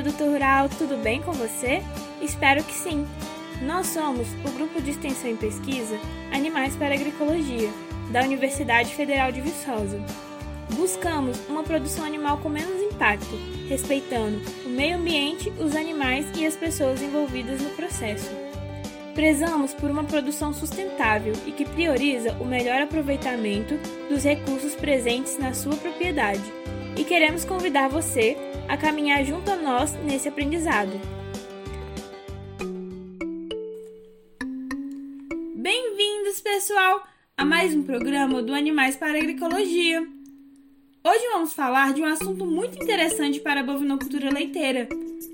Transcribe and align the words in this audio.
produtor 0.00 0.30
rural, 0.30 0.68
tudo 0.78 0.96
bem 0.96 1.20
com 1.20 1.32
você? 1.32 1.82
Espero 2.22 2.64
que 2.64 2.72
sim! 2.72 3.06
Nós 3.60 3.88
somos 3.88 4.26
o 4.46 4.50
Grupo 4.52 4.80
de 4.80 4.92
Extensão 4.92 5.30
e 5.30 5.36
Pesquisa 5.36 5.98
Animais 6.32 6.74
para 6.74 6.94
Agroecologia, 6.94 7.68
da 8.10 8.22
Universidade 8.22 8.94
Federal 8.94 9.30
de 9.30 9.42
Viçosa. 9.42 10.00
Buscamos 10.70 11.38
uma 11.50 11.62
produção 11.62 12.02
animal 12.02 12.38
com 12.38 12.48
menos 12.48 12.80
impacto, 12.80 13.38
respeitando 13.68 14.40
o 14.64 14.70
meio 14.70 14.96
ambiente, 14.96 15.52
os 15.58 15.76
animais 15.76 16.26
e 16.34 16.46
as 16.46 16.56
pessoas 16.56 17.02
envolvidas 17.02 17.60
no 17.60 17.68
processo. 17.70 18.30
Prezamos 19.14 19.74
por 19.74 19.90
uma 19.90 20.04
produção 20.04 20.54
sustentável 20.54 21.34
e 21.44 21.52
que 21.52 21.66
prioriza 21.66 22.32
o 22.40 22.46
melhor 22.46 22.80
aproveitamento 22.80 23.78
dos 24.08 24.24
recursos 24.24 24.74
presentes 24.74 25.38
na 25.38 25.52
sua 25.52 25.76
propriedade. 25.76 26.40
E 26.96 27.04
queremos 27.04 27.44
convidar 27.44 27.88
você 27.88 28.49
a 28.70 28.76
caminhar 28.76 29.24
junto 29.24 29.50
a 29.50 29.56
nós 29.56 29.92
nesse 30.04 30.28
aprendizado. 30.28 30.92
Bem-vindos, 35.56 36.40
pessoal, 36.40 37.02
a 37.36 37.44
mais 37.44 37.74
um 37.74 37.82
programa 37.82 38.40
do 38.40 38.54
Animais 38.54 38.96
para 38.96 39.18
Agroecologia. 39.18 40.06
Hoje 41.02 41.28
vamos 41.32 41.52
falar 41.52 41.92
de 41.92 42.00
um 42.00 42.04
assunto 42.04 42.46
muito 42.46 42.80
interessante 42.80 43.40
para 43.40 43.58
a 43.58 43.64
bovinocultura 43.64 44.32
leiteira. 44.32 44.88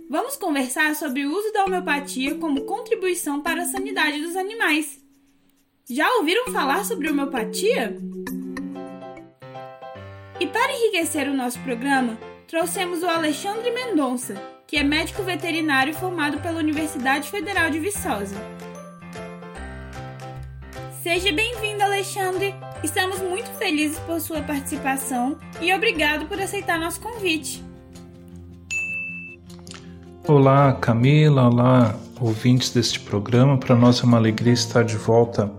Vamos 0.08 0.36
conversar 0.36 0.94
sobre 0.94 1.26
o 1.26 1.30
uso 1.30 1.52
da 1.52 1.66
homeopatia 1.66 2.36
como 2.36 2.62
contribuição 2.62 3.42
para 3.42 3.64
a 3.64 3.66
sanidade 3.66 4.18
dos 4.18 4.34
animais. 4.34 4.98
Já 5.90 6.10
ouviram 6.16 6.50
falar 6.54 6.86
sobre 6.86 7.10
homeopatia? 7.10 7.98
E 10.40 10.46
para 10.46 10.72
enriquecer 10.72 11.28
o 11.28 11.34
nosso 11.34 11.60
programa, 11.60 12.18
trouxemos 12.48 13.02
o 13.02 13.06
Alexandre 13.06 13.72
Mendonça, 13.72 14.34
que 14.68 14.76
é 14.76 14.84
médico 14.84 15.22
veterinário 15.24 15.92
formado 15.92 16.38
pela 16.38 16.60
Universidade 16.60 17.28
Federal 17.28 17.70
de 17.70 17.80
Viçosa. 17.80 18.36
Seja 21.02 21.32
bem-vindo, 21.32 21.82
Alexandre! 21.82 22.54
Estamos 22.84 23.20
muito 23.20 23.50
felizes 23.58 23.98
por 24.00 24.20
sua 24.20 24.42
participação 24.42 25.36
e 25.60 25.74
obrigado 25.74 26.26
por 26.26 26.40
aceitar 26.40 26.78
nosso 26.78 27.00
convite. 27.00 27.64
Olá, 30.28 30.72
Camila, 30.74 31.48
olá, 31.48 31.96
ouvintes 32.20 32.70
deste 32.70 33.00
programa. 33.00 33.58
Para 33.58 33.74
nós 33.74 34.00
é 34.00 34.04
uma 34.04 34.18
alegria 34.18 34.52
estar 34.52 34.84
de 34.84 34.96
volta 34.96 35.50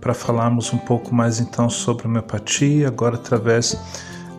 para 0.00 0.14
falarmos 0.14 0.72
um 0.72 0.78
pouco 0.78 1.14
mais 1.14 1.40
então 1.40 1.68
sobre 1.68 2.06
homeopatia, 2.06 2.88
agora 2.88 3.16
através 3.16 3.76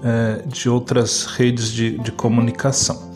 eh, 0.04 0.44
de 0.46 0.70
outras 0.70 1.26
redes 1.26 1.72
de, 1.72 1.98
de 1.98 2.12
comunicação. 2.12 3.14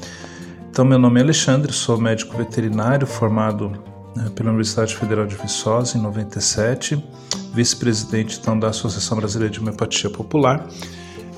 Então, 0.69 0.85
meu 0.85 0.97
nome 0.97 1.19
é 1.19 1.23
Alexandre, 1.23 1.73
sou 1.73 1.99
médico 1.99 2.37
veterinário 2.37 3.05
formado 3.05 3.71
né, 4.15 4.29
pela 4.33 4.49
Universidade 4.49 4.95
Federal 4.95 5.25
de 5.25 5.35
Viçosa 5.35 5.97
em 5.97 6.01
97, 6.01 7.03
vice-presidente 7.53 8.39
então 8.39 8.57
da 8.57 8.69
Associação 8.69 9.17
Brasileira 9.17 9.53
de 9.53 9.59
Homeopatia 9.59 10.09
Popular 10.09 10.65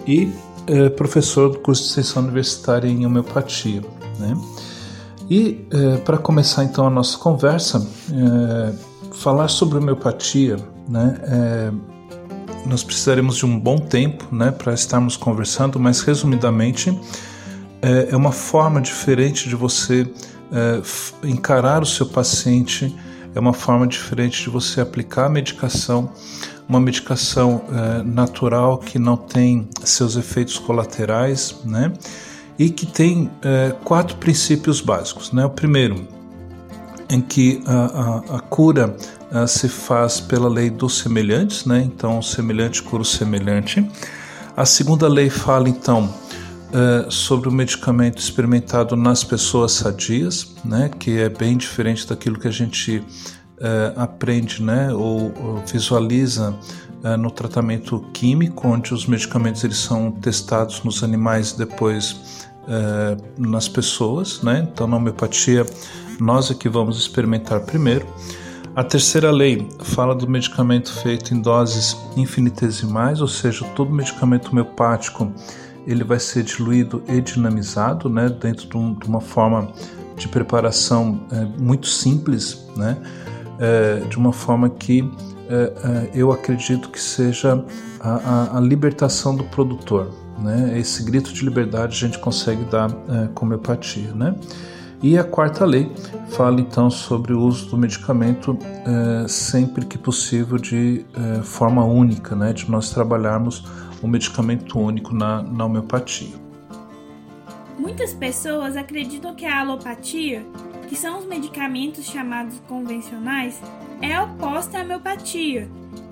e 0.05 0.31
eh, 0.67 0.89
professor 0.89 1.51
do 1.51 1.57
curso 1.57 1.81
de 1.81 1.89
extensão 1.89 2.21
universitária 2.21 2.87
em 2.87 3.05
homeopatia. 3.05 3.81
Né? 4.19 4.37
E 5.29 5.65
eh, 5.71 5.97
para 5.97 6.19
começar 6.19 6.63
então 6.63 6.85
a 6.85 6.91
nossa 6.91 7.17
conversa, 7.17 7.87
falar 9.13 9.47
sobre 9.47 9.79
homeopatia, 9.79 10.57
né? 10.87 11.71
Nós 12.65 12.83
precisaremos 12.83 13.37
de 13.37 13.45
um 13.45 13.59
bom 13.59 13.77
tempo 13.77 14.27
né, 14.33 14.51
para 14.51 14.73
estarmos 14.73 15.17
conversando, 15.17 15.79
mas 15.79 16.01
resumidamente 16.01 16.97
é, 17.81 18.09
é 18.11 18.15
uma 18.15 18.31
forma 18.31 18.81
diferente 18.81 19.47
de 19.47 19.55
você 19.55 20.09
é, 20.51 20.81
encarar 21.27 21.81
o 21.81 21.85
seu 21.85 22.05
paciente, 22.05 22.95
é 23.33 23.39
uma 23.39 23.53
forma 23.53 23.87
diferente 23.87 24.43
de 24.43 24.49
você 24.49 24.81
aplicar 24.81 25.25
a 25.25 25.29
medicação, 25.29 26.11
uma 26.67 26.79
medicação 26.79 27.63
é, 27.71 28.03
natural 28.03 28.77
que 28.77 28.99
não 28.99 29.17
tem 29.17 29.67
seus 29.83 30.15
efeitos 30.15 30.59
colaterais, 30.59 31.55
né? 31.65 31.91
E 32.57 32.69
que 32.69 32.85
tem 32.85 33.31
é, 33.41 33.73
quatro 33.83 34.17
princípios 34.17 34.81
básicos, 34.81 35.31
né? 35.31 35.45
O 35.45 35.49
primeiro, 35.49 36.07
em 37.09 37.21
que 37.21 37.61
a, 37.65 38.33
a, 38.33 38.37
a 38.37 38.39
cura 38.39 38.95
uh, 39.31 39.47
se 39.47 39.67
faz 39.67 40.19
pela 40.19 40.47
lei 40.47 40.69
dos 40.69 40.99
semelhantes, 40.99 41.65
né? 41.65 41.81
Então, 41.81 42.21
semelhante 42.21 42.83
cura 42.83 43.01
o 43.01 43.05
semelhante. 43.05 43.85
A 44.55 44.65
segunda 44.65 45.07
lei 45.07 45.29
fala 45.29 45.67
então 45.67 46.03
uh, 46.05 47.11
sobre 47.11 47.49
o 47.49 47.51
medicamento 47.51 48.19
experimentado 48.19 48.95
nas 48.95 49.23
pessoas 49.23 49.71
sadias, 49.71 50.53
né? 50.63 50.89
Que 50.99 51.19
é 51.19 51.29
bem 51.29 51.57
diferente 51.57 52.07
daquilo 52.07 52.37
que 52.37 52.47
a 52.47 52.51
gente 52.51 52.97
uh, 52.97 53.99
aprende, 53.99 54.61
né? 54.61 54.93
Ou, 54.93 55.33
ou 55.41 55.63
visualiza 55.65 56.55
no 57.17 57.31
tratamento 57.31 58.05
químico, 58.11 58.67
onde 58.67 58.93
os 58.93 59.05
medicamentos 59.05 59.63
eles 59.63 59.77
são 59.77 60.11
testados 60.11 60.83
nos 60.83 61.01
animais 61.01 61.51
e 61.51 61.57
depois 61.59 62.43
nas 63.37 63.69
pessoas, 63.69 64.41
né? 64.43 64.67
Então, 64.69 64.85
na 64.85 64.97
homeopatia 64.97 65.65
nós 66.23 66.51
é 66.51 66.53
que 66.53 66.69
vamos 66.69 66.97
experimentar 66.97 67.61
primeiro. 67.61 68.05
A 68.75 68.83
terceira 68.83 69.31
lei 69.31 69.67
fala 69.79 70.15
do 70.15 70.29
medicamento 70.29 70.93
feito 71.01 71.33
em 71.33 71.41
doses 71.41 71.97
infinitesimais, 72.15 73.19
ou 73.19 73.27
seja, 73.27 73.65
todo 73.75 73.91
medicamento 73.91 74.51
homeopático 74.51 75.31
ele 75.85 76.03
vai 76.03 76.19
ser 76.19 76.43
diluído 76.43 77.01
e 77.07 77.19
dinamizado, 77.19 78.09
né, 78.09 78.29
dentro 78.29 78.67
de, 78.69 78.77
um, 78.77 78.93
de 78.93 79.07
uma 79.07 79.19
forma 79.19 79.71
de 80.15 80.27
preparação 80.27 81.21
é, 81.31 81.45
muito 81.59 81.87
simples, 81.87 82.67
né, 82.75 82.97
é, 83.57 84.01
de 84.07 84.17
uma 84.17 84.31
forma 84.31 84.69
que 84.69 85.09
é, 85.49 85.53
é 85.53 86.09
eu 86.13 86.31
acredito 86.31 86.89
que 86.89 87.01
seja 87.01 87.65
a, 87.99 88.09
a, 88.09 88.57
a, 88.57 88.59
libertação 88.61 89.35
do 89.35 89.43
produtor, 89.45 90.11
né, 90.37 90.77
esse 90.77 91.03
grito 91.03 91.33
de 91.33 91.43
liberdade 91.43 91.95
a 91.95 92.07
gente 92.07 92.19
consegue 92.19 92.63
dar 92.65 92.89
é, 92.91 93.27
com 93.33 93.45
homeopatia, 93.45 94.13
né. 94.13 94.35
E 95.01 95.17
a 95.17 95.23
quarta 95.23 95.63
lei 95.63 95.89
fala 96.29 96.59
então 96.59 96.89
sobre 96.89 97.31
o 97.31 97.39
uso 97.39 97.69
do 97.69 97.77
medicamento 97.77 98.57
eh, 98.61 99.25
sempre 99.29 99.85
que 99.85 99.97
possível 99.97 100.57
de 100.57 101.05
eh, 101.15 101.41
forma 101.41 101.85
única, 101.85 102.35
né, 102.35 102.51
de 102.51 102.69
nós 102.69 102.89
trabalharmos 102.89 103.63
o 104.01 104.07
um 104.07 104.09
medicamento 104.09 104.77
único 104.77 105.15
na, 105.15 105.41
na 105.41 105.65
homeopatia. 105.65 106.35
Muitas 107.77 108.13
pessoas 108.13 108.75
acreditam 108.75 109.33
que 109.33 109.45
a 109.45 109.61
alopatia, 109.61 110.45
que 110.89 110.97
são 110.97 111.19
os 111.19 111.25
medicamentos 111.25 112.05
chamados 112.05 112.59
convencionais, 112.67 113.61
é 114.01 114.19
oposta 114.19 114.79
à 114.79 114.81
homeopatia 114.81 115.69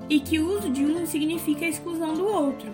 e 0.09 0.21
que 0.21 0.39
o 0.39 0.57
uso 0.57 0.69
de 0.69 0.85
um 0.85 1.05
significa 1.05 1.65
a 1.65 1.69
exclusão 1.69 2.13
do 2.13 2.25
outro. 2.25 2.69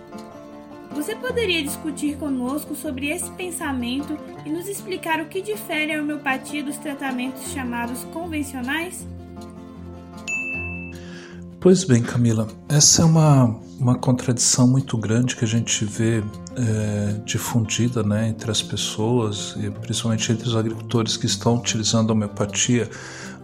Você 0.96 1.16
poderia 1.16 1.64
discutir 1.64 2.18
conosco 2.18 2.76
sobre 2.76 3.10
esse 3.10 3.30
pensamento 3.32 4.18
e 4.46 4.50
nos 4.50 4.68
explicar 4.68 5.20
o 5.22 5.26
que 5.26 5.42
difere 5.42 5.92
a 5.94 6.02
homeopatia 6.02 6.64
dos 6.64 6.78
tratamentos 6.78 7.52
chamados 7.52 8.04
convencionais? 8.14 9.06
Pois 11.60 11.84
bem, 11.84 12.04
Camila, 12.04 12.48
essa 12.70 13.02
é 13.02 13.06
uma, 13.06 13.60
uma 13.80 13.98
contradição 13.98 14.68
muito 14.68 14.98
grande 14.98 15.36
que 15.36 15.44
a 15.44 15.48
gente 15.48 15.84
vê 15.84 16.24
é, 16.56 17.16
difundida 17.26 18.04
né, 18.04 18.28
entre 18.28 18.52
as 18.52 18.62
pessoas, 18.62 19.56
e 19.58 19.72
principalmente 19.72 20.32
entre 20.32 20.48
os 20.48 20.56
agricultores 20.56 21.18
que 21.18 21.26
estão 21.26 21.56
utilizando 21.56 22.12
a 22.12 22.14
homeopatia, 22.14 22.90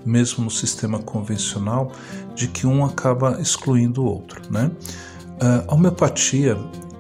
mesmo 0.06 0.44
no 0.44 0.52
sistema 0.52 1.00
convencional, 1.00 1.92
de 2.36 2.48
que 2.48 2.68
um 2.68 2.86
acaba 2.86 3.40
excluindo 3.42 4.04
o 4.04 4.06
outro. 4.06 4.42
Né? 4.52 4.70
A 5.68 5.74
homeopatia 5.74 6.58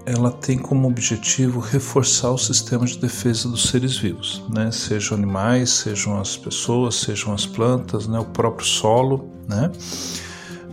ela 0.09 0.31
tem 0.31 0.57
como 0.57 0.87
objetivo 0.87 1.59
reforçar 1.59 2.31
o 2.31 2.37
sistema 2.37 2.83
de 2.83 2.97
defesa 2.97 3.47
dos 3.47 3.69
seres 3.69 3.95
vivos, 3.95 4.43
né? 4.49 4.71
sejam 4.71 5.15
animais, 5.15 5.69
sejam 5.69 6.19
as 6.19 6.35
pessoas, 6.35 6.95
sejam 6.95 7.31
as 7.31 7.45
plantas, 7.45 8.07
né? 8.07 8.17
o 8.17 8.25
próprio 8.25 8.65
solo. 8.65 9.29
Né? 9.47 9.71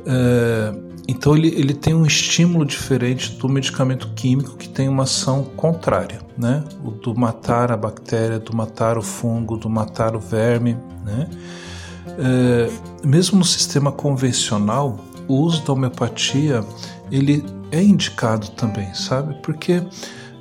É, 0.07 0.75
então 1.07 1.37
ele, 1.37 1.49
ele 1.49 1.75
tem 1.75 1.93
um 1.93 2.07
estímulo 2.07 2.65
diferente 2.65 3.33
do 3.33 3.47
medicamento 3.47 4.09
químico 4.15 4.57
que 4.57 4.71
tem 4.71 4.89
uma 4.89 5.03
ação 5.03 5.45
contrária, 5.45 6.21
né? 6.39 6.65
o 6.83 6.91
do 6.91 7.15
matar 7.15 7.71
a 7.71 7.77
bactéria, 7.77 8.39
do 8.39 8.57
matar 8.57 8.97
o 8.97 9.03
fungo, 9.03 9.59
do 9.59 9.69
matar 9.69 10.17
o 10.17 10.19
verme. 10.19 10.79
Né? 11.05 11.29
É, 12.19 12.71
mesmo 13.07 13.39
no 13.39 13.45
sistema 13.45 13.93
convencional, 13.93 14.99
o 15.29 15.35
uso 15.35 15.63
da 15.63 15.75
homeopatia 15.75 16.65
ele 17.11 17.45
é 17.71 17.83
indicado 17.83 18.51
também, 18.51 18.93
sabe? 18.95 19.35
Porque 19.43 19.83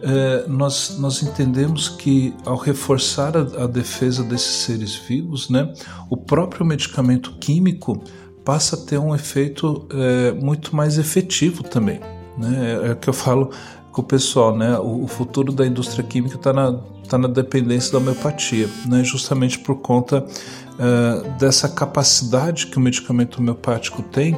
é, 0.01 0.45
nós, 0.47 0.97
nós 0.99 1.23
entendemos 1.23 1.89
que 1.89 2.33
ao 2.45 2.57
reforçar 2.57 3.35
a, 3.35 3.63
a, 3.63 3.67
defesa 3.67 4.23
desses 4.23 4.63
seres 4.63 4.95
vivos, 4.95 5.49
né, 5.49 5.73
o 6.09 6.17
próprio 6.17 6.65
medicamento 6.65 7.37
químico 7.39 8.03
passa 8.43 8.75
a 8.75 8.79
ter 8.79 8.99
um 8.99 9.15
efeito 9.15 9.87
é, 9.91 10.31
muito 10.33 10.75
mais 10.75 10.99
efetivo 10.99 11.63
também. 11.63 11.99
Né? 12.37 12.81
É, 12.83 12.89
é 12.89 12.91
o 12.91 12.95
que 12.95 13.09
eu 13.09 13.13
falo 13.13 13.49
com 13.91 14.01
o 14.01 14.05
pessoal, 14.05 14.55
né? 14.55 14.77
O, 14.77 15.05
o 15.05 15.07
futuro 15.07 15.53
da 15.53 15.65
indústria 15.65 16.03
química 16.03 16.35
está 16.35 16.51
na, 16.51 16.73
tá 17.07 17.17
na 17.17 17.29
dependência 17.29 17.93
da 17.93 17.97
homeopatia, 17.97 18.69
né? 18.85 19.03
Justamente 19.05 19.57
por 19.57 19.77
conta 19.77 20.19
uh, 20.19 21.39
dessa 21.39 21.69
capacidade 21.69 22.67
que 22.67 22.77
o 22.77 22.81
medicamento 22.81 23.39
homeopático 23.39 24.03
tem 24.03 24.37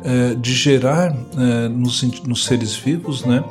uh, 0.00 0.36
de 0.36 0.52
gerar 0.52 1.12
uh, 1.12 1.68
nos, 1.68 2.02
nos, 2.22 2.44
seres 2.44 2.74
vivos, 2.74 3.24
né? 3.24 3.44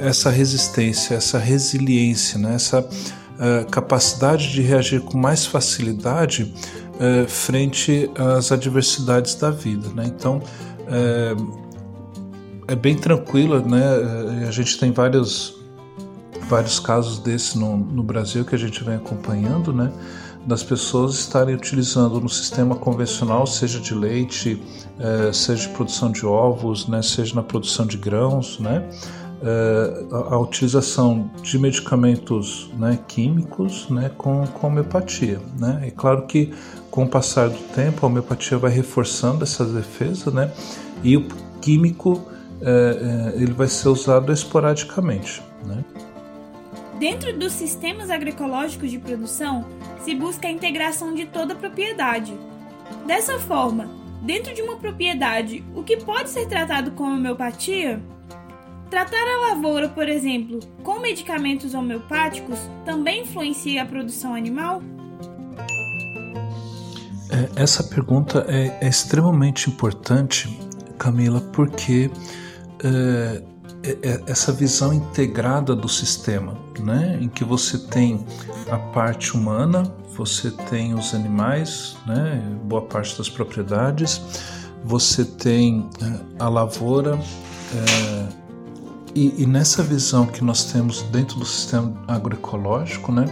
essa 0.00 0.30
resistência, 0.30 1.16
essa 1.16 1.38
resiliência, 1.38 2.38
né? 2.38 2.54
essa 2.54 2.88
capacidade 3.70 4.52
de 4.52 4.62
reagir 4.62 5.00
com 5.00 5.18
mais 5.18 5.44
facilidade 5.44 6.54
frente 7.26 8.08
às 8.14 8.52
adversidades 8.52 9.34
da 9.34 9.50
vida, 9.50 9.88
né? 9.94 10.04
Então 10.06 10.40
é 12.68 12.74
bem 12.76 12.94
tranquila, 12.96 13.60
né? 13.60 14.46
A 14.48 14.50
gente 14.52 14.78
tem 14.78 14.92
vários, 14.92 15.56
vários 16.48 16.78
casos 16.78 17.18
desse 17.18 17.58
no, 17.58 17.76
no 17.76 18.02
Brasil 18.02 18.44
que 18.44 18.54
a 18.54 18.58
gente 18.58 18.82
vem 18.84 18.94
acompanhando, 18.94 19.72
né? 19.72 19.92
Das 20.46 20.62
pessoas 20.62 21.14
estarem 21.14 21.54
utilizando 21.54 22.20
no 22.20 22.28
sistema 22.28 22.76
convencional, 22.76 23.46
seja 23.46 23.80
de 23.80 23.94
leite, 23.94 24.60
é, 24.98 25.32
seja 25.32 25.68
de 25.68 25.74
produção 25.74 26.12
de 26.12 26.26
ovos, 26.26 26.86
né? 26.86 27.00
Seja 27.02 27.34
na 27.34 27.42
produção 27.42 27.86
de 27.86 27.96
grãos, 27.96 28.58
né? 28.58 28.86
É, 29.42 30.04
a, 30.10 30.38
utilização 30.38 31.30
de 31.42 31.58
medicamentos 31.58 32.70
né, 32.78 32.98
químicos 33.06 33.90
né, 33.90 34.10
com, 34.16 34.46
com 34.46 34.68
homeopatia. 34.68 35.38
Né? 35.58 35.82
É 35.88 35.90
claro 35.90 36.26
que 36.26 36.54
com 36.90 37.04
o 37.04 37.08
passar 37.08 37.50
do 37.50 37.58
tempo 37.74 38.06
a 38.06 38.08
homeopatia 38.08 38.56
vai 38.56 38.70
reforçando 38.70 39.44
essa 39.44 39.62
defesa 39.66 40.30
né, 40.30 40.50
e 41.02 41.18
o 41.18 41.28
químico 41.60 42.22
é, 42.62 43.34
ele 43.36 43.52
vai 43.52 43.68
ser 43.68 43.90
usado 43.90 44.32
esporadicamente. 44.32 45.42
Né? 45.66 45.84
Dentro 46.98 47.36
dos 47.36 47.52
sistemas 47.52 48.08
agroecológicos 48.08 48.90
de 48.90 48.98
produção, 48.98 49.66
se 50.04 50.14
busca 50.14 50.46
a 50.46 50.50
integração 50.50 51.14
de 51.14 51.26
toda 51.26 51.54
a 51.54 51.56
propriedade. 51.56 52.38
Dessa 53.06 53.38
forma, 53.38 53.88
dentro 54.22 54.54
de 54.54 54.62
uma 54.62 54.76
propriedade, 54.76 55.64
o 55.74 55.82
que 55.82 55.96
pode 55.96 56.30
ser 56.30 56.46
tratado 56.46 56.92
com 56.92 57.04
homeopatia? 57.04 58.00
Tratar 58.88 59.26
a 59.26 59.50
lavoura, 59.50 59.88
por 59.88 60.08
exemplo, 60.08 60.60
com 60.82 61.00
medicamentos 61.00 61.74
homeopáticos 61.74 62.58
também 62.84 63.22
influencia 63.22 63.82
a 63.82 63.86
produção 63.86 64.34
animal? 64.34 64.82
É, 67.30 67.62
essa 67.62 67.82
pergunta 67.82 68.46
é, 68.48 68.78
é 68.80 68.88
extremamente 68.88 69.68
importante, 69.68 70.48
Camila, 70.96 71.40
porque 71.40 72.08
é, 72.84 73.42
essa 74.26 74.50
visão 74.50 74.92
integrada 74.92 75.76
do 75.76 75.88
sistema, 75.88 76.56
né? 76.80 77.18
em 77.20 77.28
que 77.28 77.44
você 77.44 77.78
tem 77.78 78.24
a 78.70 78.78
parte 78.78 79.36
humana, 79.36 79.82
você 80.16 80.50
tem 80.50 80.94
os 80.94 81.14
animais, 81.14 81.96
né? 82.06 82.42
boa 82.64 82.82
parte 82.82 83.16
das 83.18 83.28
propriedades, 83.28 84.20
você 84.82 85.24
tem 85.24 85.88
é, 86.02 86.20
a 86.38 86.48
lavoura, 86.48 87.18
é, 87.74 88.44
e, 89.14 89.42
e, 89.42 89.46
nessa 89.46 89.80
visão 89.80 90.26
que 90.26 90.42
nós 90.42 90.64
temos 90.72 91.02
dentro 91.02 91.38
do 91.38 91.44
sistema 91.44 91.94
agroecológico, 92.08 93.12
né? 93.12 93.26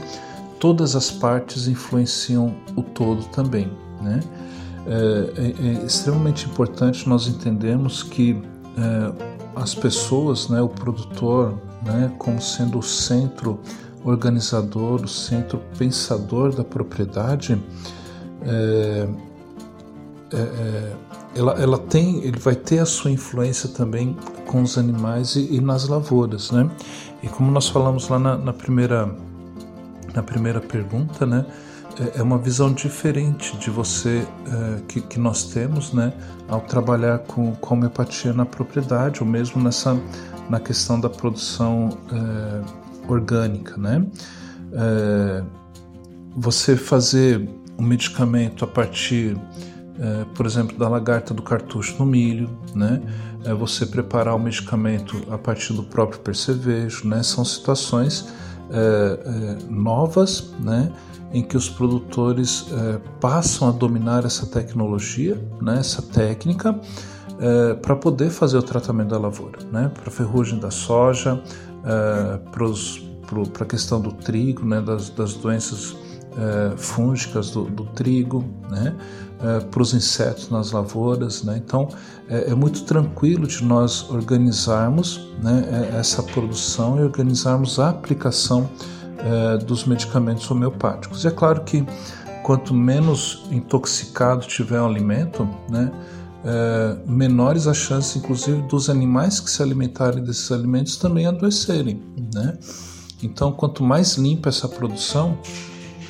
todas 0.60 0.94
as 0.94 1.10
partes 1.10 1.66
influenciam 1.66 2.54
o 2.76 2.82
todo 2.82 3.24
também. 3.26 3.68
Né? 4.00 4.20
É, 4.86 5.40
é, 5.40 5.82
é 5.82 5.84
extremamente 5.84 6.46
importante 6.46 7.08
nós 7.08 7.26
entendermos 7.26 8.02
que 8.02 8.40
as 9.54 9.74
pessoas, 9.74 10.48
né, 10.48 10.60
o 10.60 10.68
produtor, 10.68 11.58
né, 11.84 12.12
como 12.18 12.40
sendo 12.40 12.78
o 12.78 12.82
centro 12.82 13.58
organizador, 14.04 15.02
o 15.02 15.08
centro 15.08 15.60
pensador 15.78 16.54
da 16.54 16.64
propriedade, 16.64 17.60
é, 18.42 19.08
é, 20.32 20.36
é, 20.36 20.92
ela, 21.34 21.52
ela 21.52 21.78
tem, 21.78 22.24
ele 22.24 22.38
vai 22.38 22.54
ter 22.54 22.78
a 22.78 22.86
sua 22.86 23.10
influência 23.10 23.68
também 23.68 24.16
com 24.46 24.62
os 24.62 24.76
animais 24.76 25.36
e, 25.36 25.56
e 25.56 25.60
nas 25.60 25.88
lavouras, 25.88 26.50
né? 26.50 26.70
E 27.22 27.28
como 27.28 27.50
nós 27.50 27.68
falamos 27.68 28.08
lá 28.08 28.18
na, 28.18 28.36
na 28.36 28.52
primeira 28.52 29.14
na 30.14 30.22
primeira 30.22 30.60
pergunta, 30.60 31.24
né? 31.24 31.46
É, 31.98 32.20
é 32.20 32.22
uma 32.22 32.38
visão 32.38 32.72
diferente 32.72 33.56
de 33.58 33.70
você 33.70 34.26
é, 34.46 34.80
que, 34.88 35.00
que, 35.00 35.18
nós 35.18 35.44
temos 35.44 35.92
né, 35.92 36.12
ao 36.48 36.60
trabalhar 36.60 37.18
com, 37.18 37.54
com 37.56 37.74
homeopatia 37.74 38.32
na 38.32 38.46
propriedade, 38.46 39.20
ou 39.22 39.28
mesmo 39.28 39.62
nessa, 39.62 39.98
na 40.48 40.58
questão 40.58 40.98
da 40.98 41.10
produção 41.10 41.98
é, 42.10 43.10
orgânica. 43.10 43.76
Né? 43.76 44.06
É, 44.72 45.42
você 46.34 46.76
fazer 46.76 47.48
um 47.78 47.82
medicamento 47.82 48.64
a 48.64 48.68
partir, 48.68 49.36
é, 49.98 50.24
por 50.34 50.46
exemplo, 50.46 50.78
da 50.78 50.88
lagarta 50.88 51.34
do 51.34 51.42
cartucho 51.42 51.96
no 51.98 52.06
milho, 52.06 52.48
né? 52.74 53.02
É 53.44 53.52
você 53.52 53.84
preparar 53.84 54.36
o 54.36 54.38
medicamento 54.38 55.20
a 55.28 55.36
partir 55.36 55.72
do 55.72 55.82
próprio 55.82 56.20
percevejo, 56.20 57.08
né? 57.08 57.24
São 57.24 57.44
situações 57.44 58.32
novas, 59.68 60.54
né? 60.60 60.92
Em 61.32 61.42
que 61.42 61.56
os 61.56 61.68
produtores 61.68 62.66
é, 62.70 63.00
passam 63.20 63.68
a 63.68 63.72
dominar 63.72 64.24
essa 64.24 64.46
tecnologia, 64.46 65.40
né, 65.60 65.78
essa 65.78 66.02
técnica, 66.02 66.78
é, 67.40 67.74
para 67.74 67.96
poder 67.96 68.30
fazer 68.30 68.58
o 68.58 68.62
tratamento 68.62 69.08
da 69.08 69.18
lavoura, 69.18 69.58
né, 69.72 69.90
para 69.94 70.08
a 70.08 70.10
ferrugem 70.10 70.58
da 70.58 70.70
soja, 70.70 71.42
é, 71.84 72.38
para 72.46 73.64
a 73.64 73.66
questão 73.66 74.00
do 74.00 74.12
trigo, 74.12 74.64
né, 74.66 74.80
das, 74.80 75.08
das 75.10 75.34
doenças 75.34 75.96
é, 76.36 76.76
fúngicas 76.76 77.50
do, 77.50 77.64
do, 77.64 77.84
trigo, 77.86 78.44
né, 78.70 78.94
é, 79.42 79.60
para 79.60 79.82
os 79.82 79.94
insetos 79.94 80.50
nas 80.50 80.72
lavouras. 80.72 81.42
Né, 81.42 81.60
então, 81.64 81.88
é, 82.28 82.50
é, 82.50 82.54
muito 82.54 82.84
tranquilo 82.84 83.46
de 83.46 83.64
nós 83.64 84.08
organizarmos 84.10 85.28
né, 85.42 85.90
essa 85.98 86.22
produção 86.22 86.98
e 86.98 87.02
organizarmos 87.02 87.78
a 87.78 87.90
aplicação 87.90 88.70
é, 89.18 89.58
dos 89.58 89.84
medicamentos 89.84 90.50
homeopáticos. 90.50 91.24
E 91.24 91.28
é 91.28 91.30
claro 91.30 91.62
que 91.62 91.84
quanto 92.42 92.74
menos 92.74 93.44
intoxicado 93.50 94.46
tiver 94.46 94.80
o 94.80 94.86
alimento, 94.86 95.48
né, 95.68 95.92
é, 96.44 96.96
menores 97.06 97.66
as 97.66 97.76
chances, 97.76 98.16
inclusive, 98.16 98.62
dos 98.62 98.90
animais 98.90 99.38
que 99.38 99.50
se 99.50 99.62
alimentarem 99.62 100.22
desses 100.22 100.50
alimentos 100.50 100.96
também 100.96 101.26
adoecerem. 101.26 102.02
Né? 102.34 102.58
Então, 103.22 103.52
quanto 103.52 103.84
mais 103.84 104.16
limpa 104.16 104.48
essa 104.48 104.68
produção, 104.68 105.38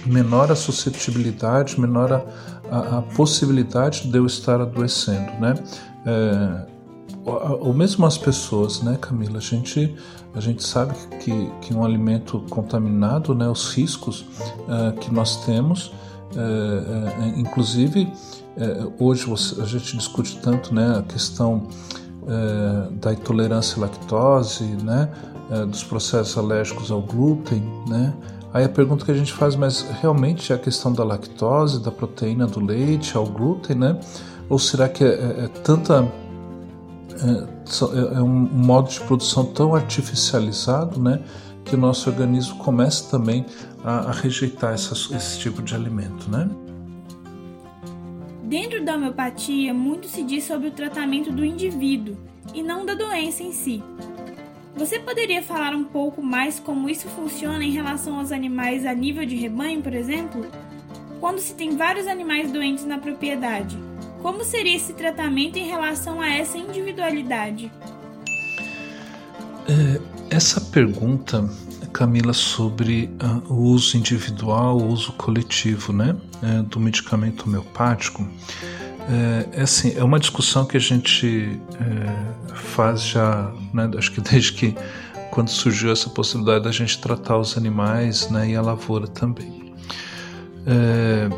menor 0.07 0.51
a 0.51 0.57
suscetibilidade, 0.57 1.79
menor 1.79 2.13
a, 2.13 2.25
a, 2.71 2.99
a 2.99 3.03
possibilidade 3.03 4.09
de 4.09 4.17
eu 4.17 4.25
estar 4.25 4.61
adoecendo. 4.61 5.33
Né? 5.39 5.55
É, 6.07 6.72
ou 7.25 7.73
mesmo 7.73 8.05
as 8.05 8.19
pessoas, 8.19 8.83
né, 8.83 8.97
Camila? 9.01 9.39
A 9.39 9.41
gente, 9.41 9.95
a 10.35 10.41
gente 10.41 10.63
sabe 10.63 10.95
que, 11.21 11.51
que 11.61 11.75
um 11.75 11.85
alimento 11.85 12.41
contaminado, 12.51 13.35
né, 13.35 13.49
os 13.49 13.73
riscos 13.75 14.21
uh, 14.21 14.93
que 15.01 15.13
nós 15.13 15.45
temos, 15.45 15.87
uh, 15.87 17.31
uh, 17.31 17.39
inclusive 17.39 18.13
hoje 19.01 19.33
a 19.63 19.65
gente 19.65 19.97
discute 19.97 20.39
tanto, 20.43 20.75
né, 20.75 20.99
a 20.99 21.03
questão 21.03 21.67
da 23.01 23.13
intolerância 23.13 23.79
à 23.79 23.81
lactose, 23.81 24.65
né, 24.85 25.09
dos 25.69 25.83
processos 25.83 26.37
alérgicos 26.37 26.91
ao 26.91 27.01
glúten, 27.01 27.63
né? 27.89 28.13
Aí 28.53 28.65
a 28.65 28.69
pergunta 28.69 29.07
que 29.07 29.11
a 29.11 29.15
gente 29.15 29.33
faz, 29.33 29.57
mas 29.57 29.87
realmente 30.03 30.53
é 30.53 30.57
a 30.57 30.59
questão 30.59 30.93
da 30.93 31.03
lactose, 31.03 31.83
da 31.83 31.91
proteína 31.91 32.47
do 32.47 32.61
leite, 32.61 33.17
ao 33.17 33.27
glúten, 33.27 33.75
né? 33.75 33.99
Ou 34.51 34.59
será 34.59 34.87
que 34.87 35.03
é, 35.03 35.09
é, 35.09 35.45
é 35.45 35.49
tanta 35.49 36.07
é, 37.17 38.17
é, 38.17 38.21
um 38.21 38.29
modo 38.29 38.91
de 38.91 39.01
produção 39.01 39.45
tão 39.45 39.75
artificializado, 39.75 41.01
né, 41.01 41.21
que 41.65 41.75
o 41.75 41.79
nosso 41.79 42.09
organismo 42.11 42.57
começa 42.59 43.11
também 43.11 43.47
a, 43.85 44.11
a 44.11 44.13
rejeitar 44.13 44.75
essa, 44.75 44.95
esse 45.15 45.39
tipo 45.39 45.63
de 45.63 45.75
alimento, 45.75 46.31
né? 46.31 46.49
Dentro 48.43 48.85
da 48.85 48.97
homeopatia, 48.97 49.73
muito 49.73 50.07
se 50.07 50.23
diz 50.23 50.45
sobre 50.45 50.69
o 50.69 50.73
tratamento 50.73 51.33
do 51.33 51.45
indivíduo 51.45 52.17
e 52.53 52.63
não 52.63 52.85
da 52.85 52.95
doença 52.95 53.43
em 53.43 53.53
si. 53.53 53.83
Você 54.77 54.99
poderia 54.99 55.43
falar 55.43 55.75
um 55.75 55.85
pouco 55.85 56.23
mais 56.23 56.59
como 56.59 56.89
isso 56.89 57.09
funciona 57.09 57.63
em 57.65 57.71
relação 57.71 58.19
aos 58.19 58.33
animais 58.33 58.85
a 58.85 58.93
nível 58.95 59.25
de 59.25 59.37
rebanho, 59.37 59.81
por 59.81 59.95
exemplo? 59.95 60.47
Quando 61.21 61.39
se 61.39 61.55
tem 61.55 61.77
vários 61.77 62.07
animais 62.07 62.51
doentes 62.51 62.85
na 62.85 62.99
propriedade, 62.99 63.79
como 64.23 64.45
seria 64.45 64.77
esse 64.77 64.93
tratamento 64.93 65.59
em 65.59 65.67
relação 65.67 66.21
a 66.21 66.29
essa 66.29 66.57
individualidade? 66.57 67.71
É, 69.69 70.01
essa 70.31 70.61
pergunta, 70.61 71.49
Camila, 71.93 72.33
sobre 72.33 73.11
uh, 73.23 73.53
o 73.53 73.57
uso 73.57 73.97
individual, 73.97 74.79
o 74.79 74.87
uso 74.87 75.13
coletivo 75.13 75.93
né, 75.93 76.17
é, 76.43 76.63
do 76.63 76.81
medicamento 76.81 77.47
homeopático, 77.47 78.27
É, 79.09 79.59
é, 79.59 79.63
assim, 79.63 79.95
é 79.97 80.05
uma 80.05 80.19
discussão 80.19 80.65
que 80.65 80.77
a 80.77 80.81
gente 80.81 81.61
é, 81.81 82.55
faz 82.55 83.03
já, 83.03 83.53
né, 83.75 83.91
acho 83.99 84.13
que 84.13 84.21
desde 84.21 84.53
que 84.53 84.77
quando 85.31 85.49
surgiu 85.49 85.91
essa 85.91 86.09
possibilidade 86.09 86.65
da 86.65 86.71
gente 86.71 87.01
tratar 87.01 87.37
os 87.39 87.57
animais 87.57 88.29
né, 88.31 88.51
e 88.51 88.55
a 88.55 88.63
lavoura 88.63 89.09
também. 89.09 89.75
É, 90.67 91.29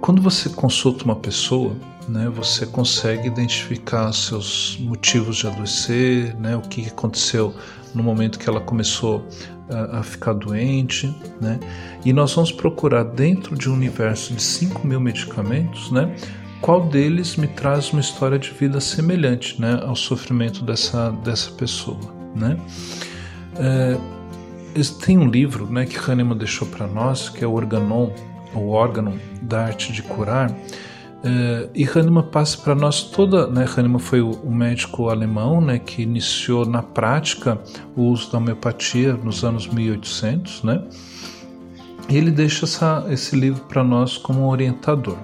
quando 0.00 0.22
você 0.22 0.48
consulta 0.48 1.04
uma 1.04 1.16
pessoa, 1.16 1.74
né, 2.08 2.30
você 2.34 2.66
consegue 2.66 3.28
identificar 3.28 4.12
seus 4.12 4.76
motivos 4.80 5.36
de 5.36 5.46
adoecer, 5.46 6.36
né, 6.36 6.56
o 6.56 6.60
que 6.60 6.86
aconteceu 6.86 7.54
no 7.94 8.02
momento 8.02 8.38
que 8.38 8.48
ela 8.48 8.60
começou 8.60 9.26
a, 9.70 10.00
a 10.00 10.02
ficar 10.02 10.32
doente, 10.32 11.14
né, 11.40 11.58
e 12.04 12.12
nós 12.12 12.34
vamos 12.34 12.52
procurar 12.52 13.04
dentro 13.04 13.56
de 13.56 13.68
um 13.68 13.74
universo 13.74 14.34
de 14.34 14.42
5 14.42 14.86
mil 14.86 15.00
medicamentos, 15.00 15.90
né, 15.90 16.14
qual 16.62 16.80
deles 16.80 17.36
me 17.36 17.48
traz 17.48 17.90
uma 17.92 18.00
história 18.00 18.38
de 18.38 18.50
vida 18.50 18.80
semelhante 18.80 19.60
né, 19.60 19.82
ao 19.84 19.96
sofrimento 19.96 20.64
dessa, 20.64 21.10
dessa 21.24 21.50
pessoa. 21.50 21.98
Né? 22.34 22.56
É, 23.56 23.98
tem 25.04 25.18
um 25.18 25.28
livro 25.28 25.66
né, 25.66 25.84
que 25.84 25.98
Hahnemann 25.98 26.38
deixou 26.38 26.66
para 26.68 26.86
nós, 26.86 27.28
que 27.28 27.44
é 27.44 27.46
o 27.46 27.52
Organon, 27.52 28.10
o 28.54 28.68
órgão 28.68 29.18
da 29.42 29.64
arte 29.64 29.92
de 29.92 30.02
curar, 30.02 30.54
é, 31.24 31.68
e 31.74 31.84
Hahnemann 31.84 32.24
passa 32.24 32.58
para 32.58 32.74
nós 32.74 33.02
toda. 33.02 33.46
Né, 33.46 33.64
Hahnemann 33.64 34.00
foi 34.00 34.20
o, 34.20 34.30
o, 34.30 34.52
médico 34.52 35.08
alemão 35.08 35.60
né, 35.60 35.78
que 35.78 36.02
iniciou 36.02 36.66
na 36.66 36.82
prática 36.82 37.58
o 37.96 38.02
uso 38.02 38.32
da 38.32 38.38
homeopatia 38.38 39.14
nos 39.14 39.44
anos 39.44 39.68
1800, 39.68 40.64
né, 40.64 40.82
e 42.08 42.16
ele 42.16 42.30
deixa 42.30 42.64
essa, 42.64 43.06
esse 43.08 43.36
livro 43.36 43.62
para 43.64 43.84
nós 43.84 44.18
como 44.18 44.40
um 44.40 44.48
orientador. 44.48 45.16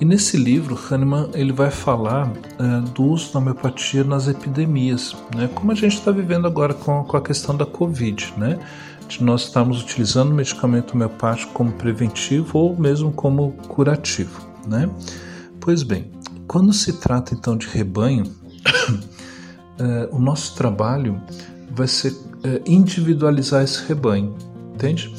E 0.00 0.04
nesse 0.04 0.36
livro, 0.36 0.76
Hahnemann 0.90 1.30
ele 1.34 1.52
vai 1.52 1.70
falar 1.70 2.28
uh, 2.28 2.80
do 2.90 3.04
uso 3.04 3.32
da 3.32 3.38
homeopatia 3.38 4.02
nas 4.02 4.26
epidemias, 4.26 5.16
né? 5.36 5.48
como 5.54 5.70
a 5.70 5.74
gente 5.74 5.94
está 5.94 6.10
vivendo 6.10 6.48
agora 6.48 6.74
com, 6.74 7.04
com 7.04 7.16
a 7.16 7.22
questão 7.22 7.56
da 7.56 7.64
Covid, 7.64 8.34
né? 8.36 8.58
de 9.06 9.22
nós 9.22 9.42
estarmos 9.42 9.80
utilizando 9.80 10.32
o 10.32 10.34
medicamento 10.34 10.94
homeopático 10.94 11.52
como 11.52 11.70
preventivo 11.72 12.58
ou 12.58 12.76
mesmo 12.76 13.12
como 13.12 13.52
curativo. 13.68 14.53
Né? 14.66 14.88
Pois 15.60 15.82
bem, 15.82 16.10
quando 16.46 16.72
se 16.72 16.94
trata 16.94 17.34
então 17.34 17.56
de 17.56 17.66
rebanho, 17.66 18.24
uh, 18.24 20.08
o 20.16 20.18
nosso 20.18 20.54
trabalho 20.54 21.20
vai 21.70 21.88
ser 21.88 22.12
uh, 22.12 22.60
individualizar 22.66 23.62
esse 23.62 23.86
rebanho, 23.86 24.34
entende? 24.74 25.14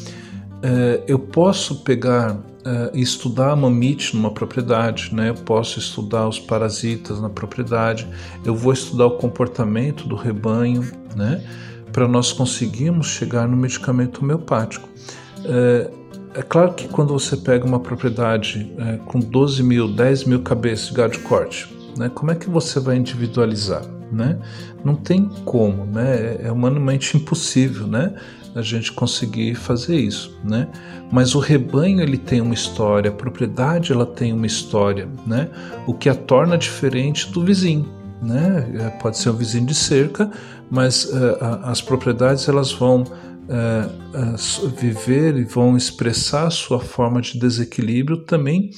eu 1.08 1.20
posso 1.20 1.84
pegar 1.84 2.42
uh, 2.66 2.98
estudar 2.98 3.52
a 3.52 3.56
mamite 3.56 4.16
numa 4.16 4.32
propriedade, 4.32 5.14
né? 5.14 5.30
eu 5.30 5.36
posso 5.36 5.78
estudar 5.80 6.28
os 6.28 6.40
parasitas 6.40 7.22
na 7.22 7.30
propriedade, 7.30 8.08
eu 8.44 8.56
vou 8.56 8.74
estudar 8.74 9.06
o 9.06 9.12
comportamento 9.12 10.08
do 10.08 10.16
rebanho, 10.16 10.84
né? 11.16 11.44
para 11.92 12.08
nós 12.08 12.34
conseguirmos 12.34 13.08
chegar 13.08 13.48
no 13.48 13.56
medicamento 13.56 14.22
homeopático. 14.22 14.90
É 16.36 16.42
claro 16.42 16.74
que 16.74 16.88
quando 16.88 17.14
você 17.14 17.38
pega 17.38 17.66
uma 17.66 17.80
propriedade 17.80 18.72
uh, 18.78 18.98
com 19.06 19.20
12 19.20 19.64
mil, 19.64 19.88
10 19.88 20.26
mil 20.26 20.42
cabeças 20.42 20.88
de 20.88 20.94
gado 20.94 21.14
de 21.14 21.20
corte, 21.20 21.74
né? 21.98 22.12
como 22.14 22.30
é 22.32 22.36
que 22.36 22.50
você 22.50 22.80
vai 22.80 22.98
individualizar? 22.98 23.84
Né? 24.12 24.38
Não 24.84 24.96
tem 24.96 25.30
como, 25.46 25.86
né? 25.86 26.38
é 26.44 26.52
humanamente 26.52 27.16
impossível. 27.18 27.88
Né? 27.88 28.14
a 28.56 28.62
gente 28.62 28.94
conseguir 28.94 29.54
fazer 29.54 29.98
isso, 29.98 30.40
né? 30.42 30.70
Mas 31.12 31.36
o 31.36 31.40
rebanho 31.40 32.00
ele 32.00 32.18
tem 32.18 32.40
uma 32.40 32.54
história, 32.54 33.12
a 33.12 33.14
propriedade 33.14 33.92
ela 33.92 34.06
tem 34.06 34.32
uma 34.32 34.46
história, 34.46 35.10
né? 35.28 35.50
O 35.86 35.94
que 35.94 36.08
a 36.08 36.16
torna 36.16 36.58
diferente 36.58 37.30
do 37.32 37.44
vizinho, 37.44 37.86
né? 38.22 38.66
É, 38.80 38.90
pode 39.02 39.18
ser 39.18 39.30
um 39.30 39.34
vizinho 39.34 39.66
de 39.66 39.76
cerca, 39.76 40.32
mas 40.72 41.04
uh, 41.04 41.38
as 41.64 41.82
propriedades 41.82 42.48
elas 42.48 42.72
vão 42.72 43.04
uh, 43.50 44.66
uh, 44.66 44.70
viver 44.70 45.38
e 45.38 45.44
vão 45.44 45.78
expressar 45.78 46.50
sua 46.50 46.80
forma 46.80 47.22
de 47.22 47.40
desequilíbrio 47.40 48.18
também 48.18 48.72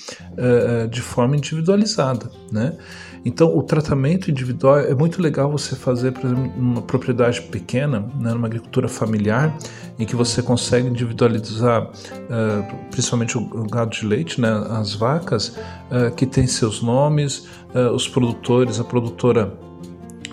de 0.91 1.01
forma 1.01 1.35
individualizada, 1.35 2.29
né? 2.51 2.77
Então, 3.27 3.57
o 3.57 3.61
tratamento 3.61 4.31
individual 4.31 4.79
é 4.79 4.95
muito 4.95 5.21
legal 5.21 5.51
você 5.51 5.75
fazer, 5.75 6.13
por 6.13 6.25
exemplo, 6.25 6.49
numa 6.55 6.81
propriedade 6.81 7.41
pequena, 7.41 7.99
né, 7.99 8.31
numa 8.33 8.47
agricultura 8.47 8.87
familiar, 8.87 9.53
em 9.99 10.05
que 10.05 10.15
você 10.15 10.41
consegue 10.41 10.87
individualizar, 10.87 11.83
uh, 11.83 12.89
principalmente 12.89 13.37
o, 13.37 13.67
gado 13.67 13.91
de 13.91 14.05
leite, 14.05 14.39
né, 14.39 14.49
as 14.69 14.93
vacas, 14.93 15.57
uh, 15.91 16.09
que 16.15 16.25
têm 16.25 16.47
seus 16.47 16.81
nomes, 16.81 17.49
uh, 17.75 17.93
os 17.93 18.07
produtores, 18.07 18.79
a 18.79 18.85
produtora 18.85 19.53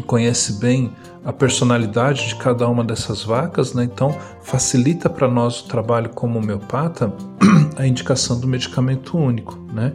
conhece 0.07 0.61
bem 0.61 0.93
a 1.25 1.33
personalidade 1.33 2.29
de 2.29 2.37
cada 2.37 2.69
uma 2.69 2.85
dessas 2.85 3.23
vacas, 3.23 3.73
né? 3.73 3.85
então 3.85 4.15
facilita 4.43 5.09
para 5.09 5.27
nós 5.27 5.61
o 5.61 5.69
trabalho 5.69 6.11
como 6.11 6.39
homeopata 6.39 7.13
a 7.77 7.87
indicação 7.87 8.39
do 8.39 8.47
medicamento 8.47 9.17
único. 9.17 9.59
Né? 9.73 9.93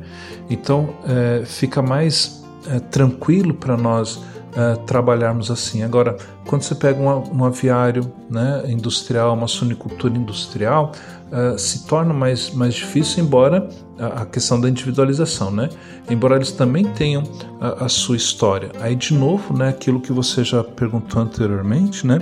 Então 0.50 0.90
é, 1.06 1.44
fica 1.46 1.82
mais 1.82 2.44
é, 2.68 2.80
tranquilo 2.80 3.54
para 3.54 3.78
nós 3.78 4.20
é, 4.56 4.76
trabalharmos 4.78 5.52
assim. 5.52 5.84
Agora, 5.84 6.18
quando 6.48 6.64
você 6.64 6.74
pega 6.74 7.00
um, 7.00 7.38
um 7.38 7.46
aviário 7.46 8.12
né, 8.30 8.64
industrial, 8.68 9.34
uma 9.36 9.48
sunicultura 9.48 10.18
industrial, 10.18 10.92
é, 11.32 11.58
se 11.58 11.86
torna 11.86 12.14
mais, 12.14 12.52
mais 12.54 12.74
difícil, 12.74 13.24
embora 13.24 13.70
a, 13.98 14.24
a, 14.24 14.26
questão 14.26 14.60
da 14.60 14.70
individualização, 14.70 15.52
né? 15.52 15.70
Embora 16.10 16.36
eles 16.36 16.52
também 16.52 16.86
tenham 16.86 17.24
a, 17.60 17.86
a, 17.86 17.90
sua 17.90 18.16
história. 18.16 18.72
Aí, 18.80 18.96
de 18.96 19.14
novo, 19.14 19.56
né, 19.56 19.70
aquilo 19.70 20.00
que 20.00 20.12
você 20.12 20.44
já 20.44 20.64
perguntou 20.64 21.22
anteriormente, 21.22 22.06
né? 22.06 22.20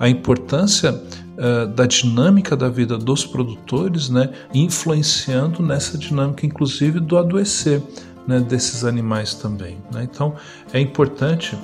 A 0.00 0.08
importância 0.08 0.92
uh, 0.92 1.66
da 1.68 1.86
dinâmica 1.86 2.56
da 2.56 2.68
vida 2.68 2.98
dos 2.98 3.24
produtores, 3.24 4.08
né? 4.08 4.30
Influenciando 4.52 5.62
nessa 5.62 5.96
dinâmica, 5.96 6.44
inclusive, 6.44 7.00
do 7.00 7.16
adoecer 7.16 7.82
né, 8.28 8.38
desses 8.38 8.84
animais 8.84 9.34
também. 9.34 9.78
Né? 9.90 10.02
Então 10.04 10.34
é 10.72 10.78
importante 10.78 11.58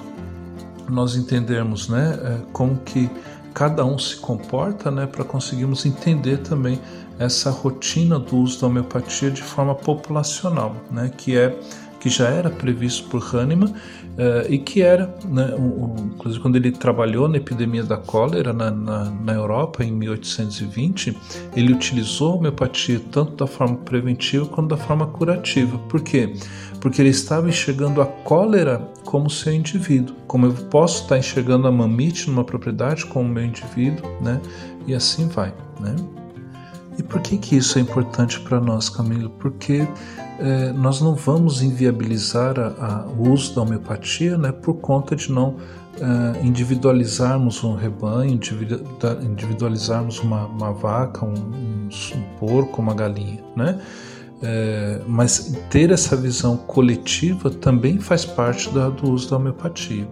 nós 0.89 1.15
entendermos 1.15 1.89
né, 1.89 2.19
é, 2.23 2.39
como 2.53 2.79
que 2.79 3.11
cada 3.55 3.85
um 3.85 3.99
se 3.99 4.17
comporta 4.17 4.91
né, 4.91 5.07
para 5.07 5.25
conseguirmos 5.25 5.87
entender 5.87 6.39
também 6.39 6.79
essa 7.19 7.51
rotina 7.51 8.19
do 8.19 8.37
uso 8.37 8.61
da 8.61 8.67
homeopatia 8.67 9.31
de 9.31 9.43
forma 9.43 9.75
populacional, 9.75 10.77
né, 10.91 11.11
que 11.17 11.37
é 11.37 11.57
que 12.01 12.11
já 12.11 12.29
era 12.29 12.51
previsto 12.51 13.09
por 13.09 13.23
Hahnemann 13.35 13.71
uh, 13.71 14.53
e 14.53 14.59
que 14.59 14.83
era, 14.83 15.17
né, 15.25 15.55
um, 15.55 16.11
inclusive 16.15 16.43
quando 16.43 16.57
ele 16.57 16.71
trabalhou 16.71 17.27
na 17.29 17.39
epidemia 17.39 17.83
da 17.83 17.97
cólera 17.97 18.53
na, 18.53 18.71
na, 18.71 19.05
na, 19.11 19.33
Europa 19.33 19.83
em 19.83 19.91
1820, 19.91 21.17
ele 21.57 21.73
utilizou 21.73 22.33
a 22.33 22.37
homeopatia 22.37 23.01
tanto 23.11 23.37
da 23.37 23.47
forma 23.47 23.79
preventiva 23.79 24.45
quanto 24.45 24.69
da 24.69 24.77
forma 24.77 25.07
curativa. 25.07 25.79
Por 25.89 26.03
quê? 26.03 26.35
Porque 26.85 27.01
ele 27.01 27.09
estava 27.09 27.49
enxergando 27.49 28.03
a 28.03 28.05
cólera 28.05 28.91
como 29.07 29.31
seu 29.31 29.55
indivíduo, 29.55 30.15
como 30.27 30.45
eu 30.45 30.53
posso 30.53 31.05
estar 31.05 31.17
enxergando 31.17 31.67
a 31.67 31.73
mamite 31.73 32.29
numa 32.29 32.45
propriedade 32.45 33.07
como 33.07 33.27
meu 33.27 33.43
indivíduo, 33.43 34.07
né? 34.21 34.39
E 34.87 34.95
assim 34.95 35.27
vai, 35.27 35.55
né? 35.81 35.97
E 36.99 37.03
por 37.03 37.23
que 37.23 37.39
que 37.39 37.57
isso 37.57 37.79
é 37.79 37.81
importante 37.81 38.39
para 38.39 38.61
nós, 38.61 38.91
Camilo? 38.91 39.31
Porque 39.31 39.89
é, 40.39 40.73
nós 40.75 41.01
não 41.01 41.15
vamos 41.15 41.63
inviabilizar 41.63 42.61
a, 42.61 42.67
a, 42.67 43.07
o 43.07 43.31
uso 43.31 43.55
da 43.55 43.63
homeopatia 43.63 44.37
né, 44.37 44.53
por 44.53 44.75
conta 44.75 45.17
de 45.17 45.33
não 45.33 45.57
é, 45.99 46.45
individualizarmos 46.45 47.65
um 47.65 47.75
rebanho, 47.75 48.39
individualizarmos 49.23 50.21
uma, 50.21 50.45
uma 50.45 50.71
vaca, 50.71 51.25
um, 51.25 51.33
um, 51.33 51.89
um, 51.89 52.23
porco, 52.39 52.83
uma 52.83 52.93
galinha. 52.93 53.43
Né? 53.57 53.81
É, 54.45 55.01
mas 55.07 55.57
ter 55.71 55.91
essa 55.91 56.15
visão 56.17 56.57
coletiva 56.57 57.49
também 57.51 57.99
faz 57.99 58.25
parte 58.25 58.69
da, 58.71 58.91
do 58.91 59.11
uso 59.11 59.31
da 59.31 59.37
homeopatia. 59.37 60.07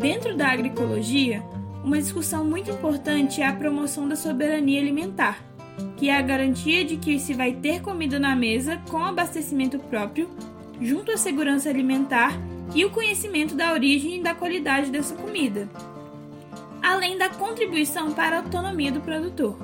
Dentro 0.00 0.36
da 0.36 0.48
agroecologia, 0.48 1.42
uma 1.84 1.98
discussão 1.98 2.44
muito 2.44 2.70
importante 2.70 3.40
é 3.40 3.46
a 3.46 3.52
promoção 3.52 4.08
da 4.08 4.16
soberania 4.16 4.80
alimentar 4.80 5.52
que 5.96 6.08
é 6.08 6.16
a 6.16 6.22
garantia 6.22 6.84
de 6.84 6.96
que 6.96 7.18
se 7.18 7.32
vai 7.32 7.52
ter 7.52 7.80
comida 7.80 8.18
na 8.18 8.34
mesa 8.34 8.76
com 8.90 8.98
abastecimento 8.98 9.78
próprio, 9.78 10.28
junto 10.80 11.12
à 11.12 11.16
segurança 11.16 11.68
alimentar 11.68 12.36
e 12.74 12.84
o 12.84 12.90
conhecimento 12.90 13.54
da 13.54 13.72
origem 13.72 14.16
e 14.16 14.22
da 14.22 14.34
qualidade 14.34 14.90
dessa 14.90 15.14
comida, 15.14 15.68
além 16.82 17.16
da 17.16 17.28
contribuição 17.28 18.12
para 18.12 18.36
a 18.36 18.40
autonomia 18.40 18.90
do 18.90 19.00
produtor. 19.00 19.56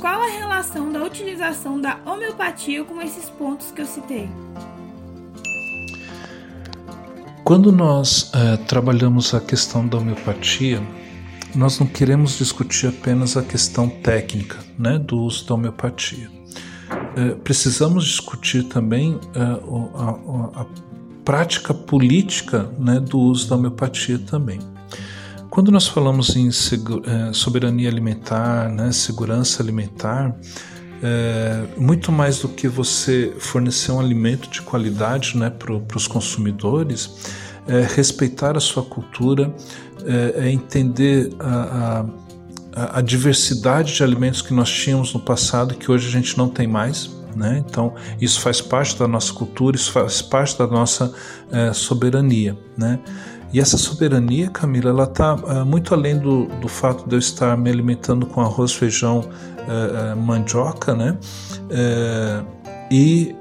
Qual 0.00 0.22
a 0.22 0.28
relação 0.28 0.90
da 0.90 1.04
utilização 1.04 1.78
da 1.78 1.98
homeopatia 2.06 2.82
com 2.84 3.02
esses 3.02 3.28
pontos 3.28 3.70
que 3.70 3.82
eu 3.82 3.86
citei? 3.86 4.30
Quando 7.44 7.70
nós 7.70 8.32
é, 8.34 8.56
trabalhamos 8.56 9.34
a 9.34 9.40
questão 9.40 9.86
da 9.86 9.98
homeopatia, 9.98 10.82
nós 11.54 11.78
não 11.78 11.86
queremos 11.86 12.38
discutir 12.38 12.86
apenas 12.86 13.36
a 13.36 13.42
questão 13.42 13.90
técnica 13.90 14.56
né, 14.78 14.98
do 14.98 15.18
uso 15.18 15.46
da 15.46 15.54
homeopatia. 15.54 16.30
é, 17.16 17.34
precisamos 17.34 18.06
discutir 18.06 18.64
também 18.64 19.20
é, 19.34 19.40
a, 19.40 20.60
a, 20.60 20.62
a, 20.62 20.66
prática 21.26 21.74
política 21.74 22.70
né, 22.78 22.98
do 22.98 23.18
uso 23.18 23.50
da 23.50 23.56
homeopatia 23.56 24.18
também. 24.18 24.60
Quando 25.60 25.72
nós 25.72 25.86
falamos 25.86 26.34
em 26.36 26.48
é, 26.48 27.32
soberania 27.34 27.90
alimentar, 27.90 28.70
né, 28.70 28.90
segurança 28.92 29.62
alimentar, 29.62 30.34
é, 31.02 31.64
muito 31.76 32.10
mais 32.10 32.38
do 32.38 32.48
que 32.48 32.66
você 32.66 33.34
fornecer 33.38 33.92
um 33.92 34.00
alimento 34.00 34.48
de 34.48 34.62
qualidade 34.62 35.36
né, 35.36 35.50
para 35.50 35.74
os 35.94 36.06
consumidores, 36.06 37.14
é 37.68 37.86
respeitar 37.94 38.56
a 38.56 38.60
sua 38.60 38.82
cultura, 38.82 39.54
é, 40.06 40.46
é 40.46 40.50
entender 40.50 41.30
a, 41.38 42.06
a, 42.74 42.98
a, 42.98 43.00
diversidade 43.02 43.94
de 43.94 44.02
alimentos 44.02 44.40
que 44.40 44.54
nós 44.54 44.70
tínhamos 44.70 45.12
no 45.12 45.20
passado 45.20 45.74
que 45.74 45.92
hoje 45.92 46.08
a 46.08 46.10
gente 46.10 46.38
não 46.38 46.48
tem 46.48 46.66
mais. 46.66 47.10
Né? 47.36 47.62
Então, 47.68 47.94
isso 48.18 48.40
faz 48.40 48.62
parte 48.62 48.98
da 48.98 49.06
nossa 49.06 49.34
cultura, 49.34 49.76
isso 49.76 49.92
faz 49.92 50.22
parte 50.22 50.56
da 50.58 50.66
nossa 50.66 51.12
soberania. 51.74 52.56
Né? 52.78 52.98
E 53.52 53.60
essa 53.60 53.76
soberania, 53.76 54.48
Camila, 54.50 54.90
ela 54.90 55.04
está 55.04 55.36
é, 55.48 55.64
muito 55.64 55.92
além 55.92 56.18
do, 56.18 56.46
do 56.60 56.68
fato 56.68 57.08
de 57.08 57.14
eu 57.14 57.18
estar 57.18 57.56
me 57.56 57.70
alimentando 57.70 58.26
com 58.26 58.40
arroz, 58.40 58.72
feijão, 58.72 59.28
é, 59.58 60.12
é 60.12 60.14
mandioca, 60.14 60.94
né? 60.94 61.18
E 62.92 63.36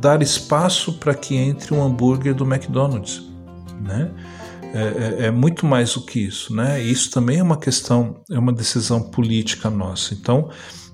dar 0.00 0.20
espaço 0.20 0.94
para 0.94 1.14
que 1.14 1.36
entre 1.36 1.72
um 1.72 1.80
hambúrguer 1.80 2.34
do 2.34 2.44
McDonald's 2.44 3.30
né? 3.80 4.10
É, 4.72 4.78
é, 4.78 5.26
é, 5.26 5.30
muito 5.30 5.66
mais 5.66 5.94
do 5.94 6.02
que 6.02 6.20
isso, 6.20 6.54
né? 6.54 6.80
Isso 6.80 7.10
também 7.10 7.38
é 7.38 7.42
uma 7.42 7.56
questão, 7.56 8.20
é 8.30 8.38
uma 8.38 8.52
decisão 8.52 9.02
política 9.02 9.68
nossa. 9.68 10.14
Então, 10.14 10.48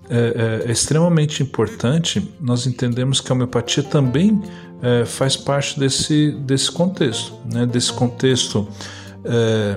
é, 0.08 0.62
é, 0.64 0.68
é 0.68 0.72
extremamente 0.72 1.42
importante 1.42 2.32
nós 2.40 2.66
entendemos 2.66 3.20
que 3.20 3.30
a 3.30 3.34
homeopatia 3.34 3.82
também 3.82 4.40
é, 4.83 5.04
faz 5.04 5.37
parte 5.37 5.78
desse, 5.78 6.33
desse 6.33 6.71
contexto, 6.71 7.35
né? 7.52 7.66
Desse 7.66 7.92
contexto 7.92 8.68
é, 9.25 9.76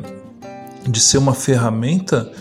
de 0.88 1.00
ser 1.00 1.18
uma 1.18 1.34
ferramenta 1.34 2.32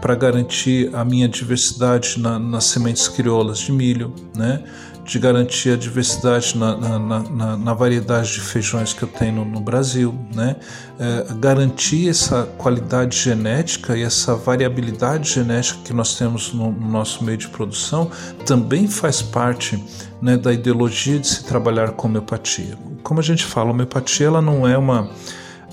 para 0.00 0.14
garantir 0.14 0.88
a 0.94 1.04
minha 1.04 1.28
diversidade 1.28 2.20
na, 2.20 2.38
nas 2.38 2.64
sementes 2.66 3.08
crioulas 3.08 3.58
de 3.58 3.72
milho, 3.72 4.14
né? 4.36 4.62
de 5.10 5.18
garantir 5.18 5.70
a 5.70 5.76
diversidade 5.76 6.56
na, 6.56 6.76
na, 6.76 6.98
na, 6.98 7.56
na 7.56 7.74
variedade 7.74 8.32
de 8.32 8.40
feijões 8.40 8.92
que 8.92 9.02
eu 9.02 9.08
tenho 9.08 9.36
no, 9.36 9.44
no 9.44 9.60
Brasil, 9.60 10.14
né? 10.32 10.54
É, 10.98 11.34
garantir 11.34 12.08
essa 12.08 12.44
qualidade 12.56 13.16
genética 13.16 13.96
e 13.96 14.02
essa 14.02 14.36
variabilidade 14.36 15.32
genética 15.32 15.80
que 15.84 15.92
nós 15.92 16.16
temos 16.16 16.52
no, 16.52 16.70
no 16.70 16.88
nosso 16.88 17.24
meio 17.24 17.38
de 17.38 17.48
produção 17.48 18.08
também 18.46 18.86
faz 18.86 19.20
parte 19.20 19.82
né, 20.20 20.36
da 20.36 20.52
ideologia 20.52 21.18
de 21.18 21.26
se 21.26 21.44
trabalhar 21.44 21.92
com 21.92 22.08
homeopatia. 22.08 22.76
Como 23.02 23.20
a 23.20 23.22
gente 23.22 23.44
fala, 23.44 23.70
a 23.70 23.72
homeopatia 23.72 24.26
ela 24.26 24.42
não 24.42 24.66
é 24.66 24.76
uma, 24.76 25.10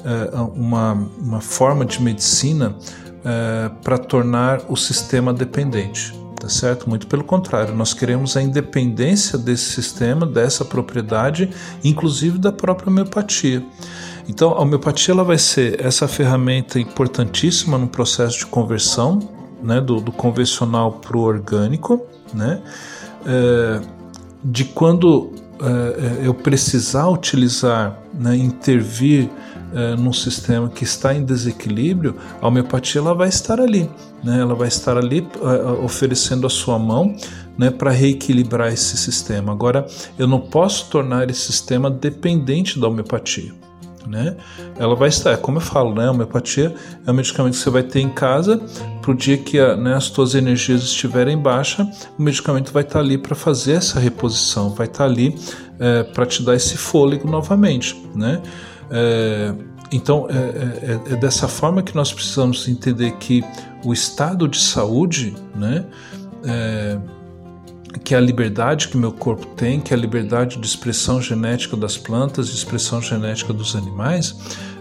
é, 0.04 0.36
uma, 0.56 0.94
uma 1.20 1.42
forma 1.42 1.86
de 1.86 2.02
medicina 2.02 2.76
é, 3.26 3.70
para 3.84 3.98
tornar 3.98 4.62
o 4.70 4.76
sistema 4.76 5.34
dependente 5.34 6.14
tá 6.40 6.48
certo? 6.50 6.88
Muito 6.88 7.08
pelo 7.08 7.24
contrário, 7.24 7.76
nós 7.76 7.94
queremos 7.94 8.38
a 8.38 8.42
independência 8.42 9.38
desse 9.38 9.72
sistema, 9.72 10.26
dessa 10.26 10.64
propriedade, 10.64 11.50
inclusive 11.84 12.38
da 12.38 12.52
própria 12.52 12.90
homeopatia. 12.90 13.66
Então, 14.30 14.52
a 14.52 14.62
homeopatia 14.62 15.14
ela 15.14 15.24
vai 15.24 15.38
ser 15.38 15.84
essa 15.84 16.08
ferramenta 16.08 16.80
importantíssima 16.80 17.78
no 17.78 17.88
processo 17.88 18.40
de 18.40 18.46
conversão, 18.46 19.20
né, 19.64 19.82
do, 19.82 20.00
do 20.00 20.12
convencional 20.12 20.94
para 20.94 21.18
o 21.18 21.22
orgânico, 21.22 22.06
né, 22.34 22.62
é, 23.26 23.82
de 24.44 24.66
quando 24.66 25.32
é 25.60 26.28
eu 26.28 26.34
precisar 26.34 27.08
utilizar, 27.10 28.00
né, 28.14 28.36
intervir 28.36 29.30
é, 29.74 29.96
num 29.96 30.14
sistema 30.14 30.70
que 30.70 30.84
está 30.84 31.14
em 31.14 31.26
desequilíbrio, 31.26 32.16
a 32.42 32.48
homeopatia 32.48 33.02
ela 33.02 33.14
vai 33.14 33.28
estar 33.28 33.60
ali, 33.60 33.90
né? 34.24 34.40
ela 34.40 34.56
vai 34.56 34.68
estar 34.68 34.98
ali 34.98 35.28
é, 35.36 35.84
oferecendo 35.84 36.48
a 36.48 36.50
sua 36.50 36.80
mão 36.80 37.16
né, 37.58 37.70
para 37.70 37.92
reequilibrar 37.92 38.72
esse 38.72 38.98
sistema. 38.98 39.52
Agora, 39.52 39.86
eu 40.18 40.28
não 40.28 40.40
posso 40.40 40.90
tornar 40.90 41.30
esse 41.30 41.52
sistema 41.52 41.90
dependente 41.90 42.80
da 42.80 42.88
homeopatia. 42.88 43.52
Né? 44.08 44.38
Ela 44.78 44.96
vai 44.96 45.10
estar, 45.10 45.32
é 45.32 45.38
como 45.38 45.58
eu 45.58 45.62
falo, 45.62 45.94
né? 45.94 46.08
A 46.08 46.12
homeopatia 46.12 46.74
é 47.06 47.12
um 47.12 47.14
medicamento 47.14 47.54
que 47.54 47.60
você 47.60 47.70
vai 47.70 47.84
ter 47.84 48.00
em 48.00 48.10
casa 48.10 48.62
para 49.02 49.12
o 49.12 49.14
dia 49.14 49.38
que 49.38 49.60
a, 49.60 49.76
né, 49.76 49.96
as 49.96 50.06
suas 50.06 50.34
energias 50.34 50.84
estiverem 50.84 51.38
baixa, 51.38 51.86
o 52.18 52.22
medicamento 52.22 52.72
vai 52.72 52.84
estar 52.84 53.00
ali 53.00 53.18
para 53.18 53.36
fazer 53.36 53.74
essa 53.74 54.00
reposição, 54.00 54.70
vai 54.70 54.88
estar 54.88 55.06
ali 55.06 55.36
é, 55.80 56.04
para 56.04 56.26
te 56.26 56.42
dar 56.42 56.56
esse 56.56 56.78
fôlego 56.78 57.30
novamente, 57.30 58.02
né? 58.16 58.42
É, 58.90 59.54
então, 59.92 60.28
é, 60.30 60.34
é, 60.34 61.14
é, 61.14 61.16
dessa 61.16 61.48
forma 61.48 61.82
que 61.82 61.96
nós 61.96 62.12
precisamos 62.12 62.68
entender 62.68 63.12
que 63.14 63.44
o 63.86 63.94
estado 63.94 64.48
de 64.48 64.60
saúde, 64.60 65.36
né, 65.56 65.86
é, 66.46 67.00
que 68.04 68.14
é 68.14 68.18
a 68.18 68.22
liberdade 68.22 68.88
que 68.88 68.98
meu 68.98 69.12
corpo 69.12 69.46
tem, 69.48 69.80
que 69.80 69.94
é 69.94 69.98
a 69.98 70.00
liberdade 70.00 70.58
de 70.58 70.66
expressão 70.68 71.22
genética 71.22 71.78
das 71.78 71.98
plantas, 71.98 72.48
de 72.48 72.56
expressão 72.56 73.02
genética 73.02 73.54
dos 73.54 73.76
animais, 73.76 74.36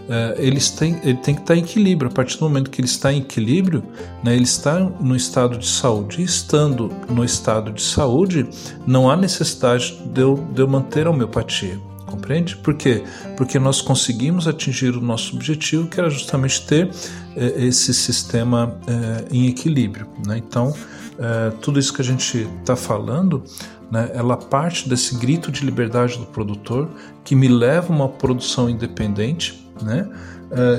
é, 0.09 0.35
eles 0.37 0.69
têm, 0.69 0.99
ele 1.03 1.17
tem 1.17 1.35
que 1.35 1.41
estar 1.41 1.55
em 1.55 1.59
equilíbrio. 1.59 2.09
A 2.09 2.13
partir 2.13 2.37
do 2.37 2.43
momento 2.43 2.69
que 2.69 2.79
ele 2.79 2.87
está 2.87 3.11
em 3.11 3.19
equilíbrio, 3.19 3.83
né, 4.23 4.33
ele 4.33 4.43
está 4.43 4.79
no 4.79 5.15
estado 5.15 5.57
de 5.57 5.67
saúde. 5.67 6.21
E 6.21 6.23
estando 6.23 6.91
no 7.09 7.23
estado 7.23 7.71
de 7.71 7.81
saúde, 7.81 8.47
não 8.85 9.09
há 9.09 9.15
necessidade 9.15 9.97
de 10.05 10.21
eu, 10.21 10.35
de 10.53 10.61
eu 10.61 10.67
manter 10.67 11.07
a 11.07 11.09
homeopatia. 11.09 11.86
Compreende? 12.07 12.55
Por 12.55 12.73
quê? 12.73 13.03
Porque 13.35 13.59
nós 13.59 13.81
conseguimos 13.81 14.47
atingir 14.47 14.95
o 14.95 15.01
nosso 15.01 15.35
objetivo, 15.35 15.87
que 15.87 15.99
era 15.99 16.09
justamente 16.09 16.65
ter 16.65 16.89
eh, 17.35 17.65
esse 17.65 17.93
sistema 17.93 18.79
eh, 18.87 19.25
em 19.29 19.47
equilíbrio. 19.47 20.07
Né? 20.25 20.37
Então, 20.37 20.73
eh, 21.19 21.51
tudo 21.61 21.77
isso 21.77 21.93
que 21.93 22.01
a 22.01 22.05
gente 22.05 22.47
está 22.59 22.77
falando, 22.77 23.43
né, 23.91 24.09
ela 24.13 24.37
parte 24.37 24.87
desse 24.87 25.17
grito 25.17 25.51
de 25.51 25.65
liberdade 25.65 26.17
do 26.17 26.25
produtor, 26.25 26.89
que 27.25 27.35
me 27.35 27.49
leva 27.49 27.93
a 27.93 27.95
uma 27.95 28.09
produção 28.09 28.69
independente, 28.69 29.69
né, 29.81 30.09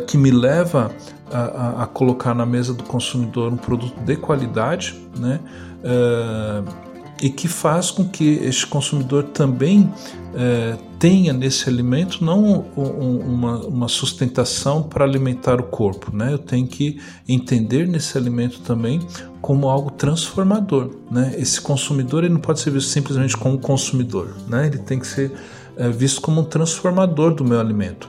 que 0.06 0.16
me 0.16 0.30
leva 0.30 0.90
a, 1.30 1.38
a, 1.38 1.82
a, 1.82 1.86
colocar 1.86 2.34
na 2.34 2.46
mesa 2.46 2.72
do 2.72 2.82
consumidor 2.84 3.52
um 3.52 3.56
produto 3.56 4.00
de 4.00 4.16
qualidade, 4.16 4.98
né, 5.18 5.40
e 7.20 7.30
que 7.30 7.48
faz 7.48 7.90
com 7.90 8.04
que 8.04 8.40
este 8.42 8.66
consumidor 8.66 9.24
também 9.24 9.92
é, 10.34 10.76
tenha 10.98 11.32
nesse 11.32 11.68
alimento 11.68 12.24
não 12.24 12.66
um, 12.76 13.20
uma, 13.20 13.58
uma, 13.66 13.88
sustentação 13.88 14.82
para 14.82 15.04
alimentar 15.04 15.60
o 15.60 15.64
corpo, 15.64 16.14
né? 16.14 16.32
Eu 16.32 16.38
tenho 16.38 16.66
que 16.66 17.00
entender 17.28 17.86
nesse 17.86 18.16
alimento 18.16 18.60
também 18.60 19.00
como 19.40 19.68
algo 19.68 19.90
transformador, 19.90 20.90
né? 21.10 21.34
Esse 21.36 21.60
consumidor 21.60 22.24
ele 22.24 22.34
não 22.34 22.40
pode 22.40 22.60
ser 22.60 22.70
visto 22.70 22.88
simplesmente 22.88 23.36
como 23.36 23.58
consumidor, 23.58 24.36
né? 24.48 24.66
Ele 24.66 24.78
tem 24.78 24.98
que 24.98 25.06
ser 25.06 25.32
é, 25.76 25.88
visto 25.88 26.20
como 26.20 26.40
um 26.40 26.44
transformador 26.44 27.34
do 27.34 27.44
meu 27.44 27.58
alimento. 27.58 28.08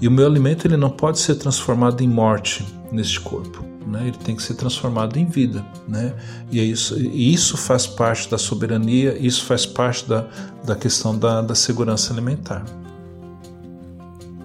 E 0.00 0.08
o 0.08 0.10
meu 0.10 0.26
alimento 0.26 0.66
ele 0.66 0.76
não 0.76 0.90
pode 0.90 1.18
ser 1.18 1.36
transformado 1.36 2.02
em 2.02 2.08
morte 2.08 2.64
neste 2.90 3.20
corpo 3.20 3.74
né? 3.86 4.08
ele 4.08 4.18
tem 4.18 4.34
que 4.34 4.42
ser 4.42 4.54
transformado 4.54 5.16
em 5.16 5.24
vida. 5.24 5.64
Né? 5.86 6.14
E, 6.50 6.60
é 6.60 6.62
isso, 6.62 6.98
e 6.98 7.32
isso 7.32 7.56
faz 7.56 7.86
parte 7.86 8.28
da 8.30 8.38
soberania, 8.38 9.16
isso 9.18 9.44
faz 9.44 9.66
parte 9.66 10.08
da, 10.08 10.28
da 10.64 10.74
questão 10.74 11.18
da, 11.18 11.42
da 11.42 11.54
segurança 11.54 12.12
alimentar. 12.12 12.64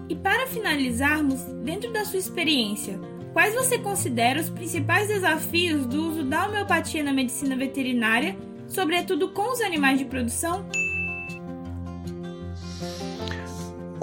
E 0.07 0.15
para 0.15 0.47
finalizarmos, 0.47 1.41
dentro 1.63 1.91
da 1.91 2.05
sua 2.05 2.19
experiência, 2.19 2.99
quais 3.33 3.53
você 3.53 3.77
considera 3.77 4.39
os 4.39 4.49
principais 4.49 5.07
desafios 5.07 5.85
do 5.85 6.09
uso 6.09 6.23
da 6.23 6.47
homeopatia 6.47 7.03
na 7.03 7.13
medicina 7.13 7.55
veterinária, 7.55 8.37
sobretudo 8.67 9.29
com 9.29 9.51
os 9.51 9.61
animais 9.61 9.99
de 9.99 10.05
produção? 10.05 10.65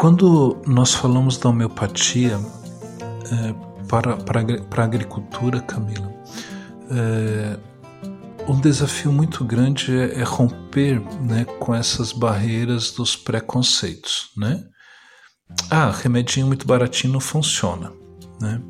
Quando 0.07 0.63
nós 0.65 0.95
falamos 0.95 1.37
da 1.37 1.49
homeopatia, 1.49 2.39
é, 3.33 3.55
para, 3.89 4.17
para, 4.17 4.63
para 4.63 4.83
a 4.85 4.87
agricultura, 4.87 5.61
Camila, 5.61 6.15
é, 6.93 7.59
um 8.47 8.61
desafio 8.61 9.11
muito 9.11 9.45
grande 9.45 9.91
é, 9.91 10.21
é 10.21 10.23
romper 10.23 11.03
né, 11.23 11.45
com 11.59 11.75
essas 11.75 12.13
barreiras 12.13 12.93
dos 12.93 13.17
preconceitos. 13.17 14.31
Né? 14.37 14.63
Ah, 15.69 15.91
remedinho 15.91 16.47
muito 16.47 16.69
baratinho 16.69 17.13
não 17.13 17.21
funciona. 17.21 17.93
Né? 18.41 18.63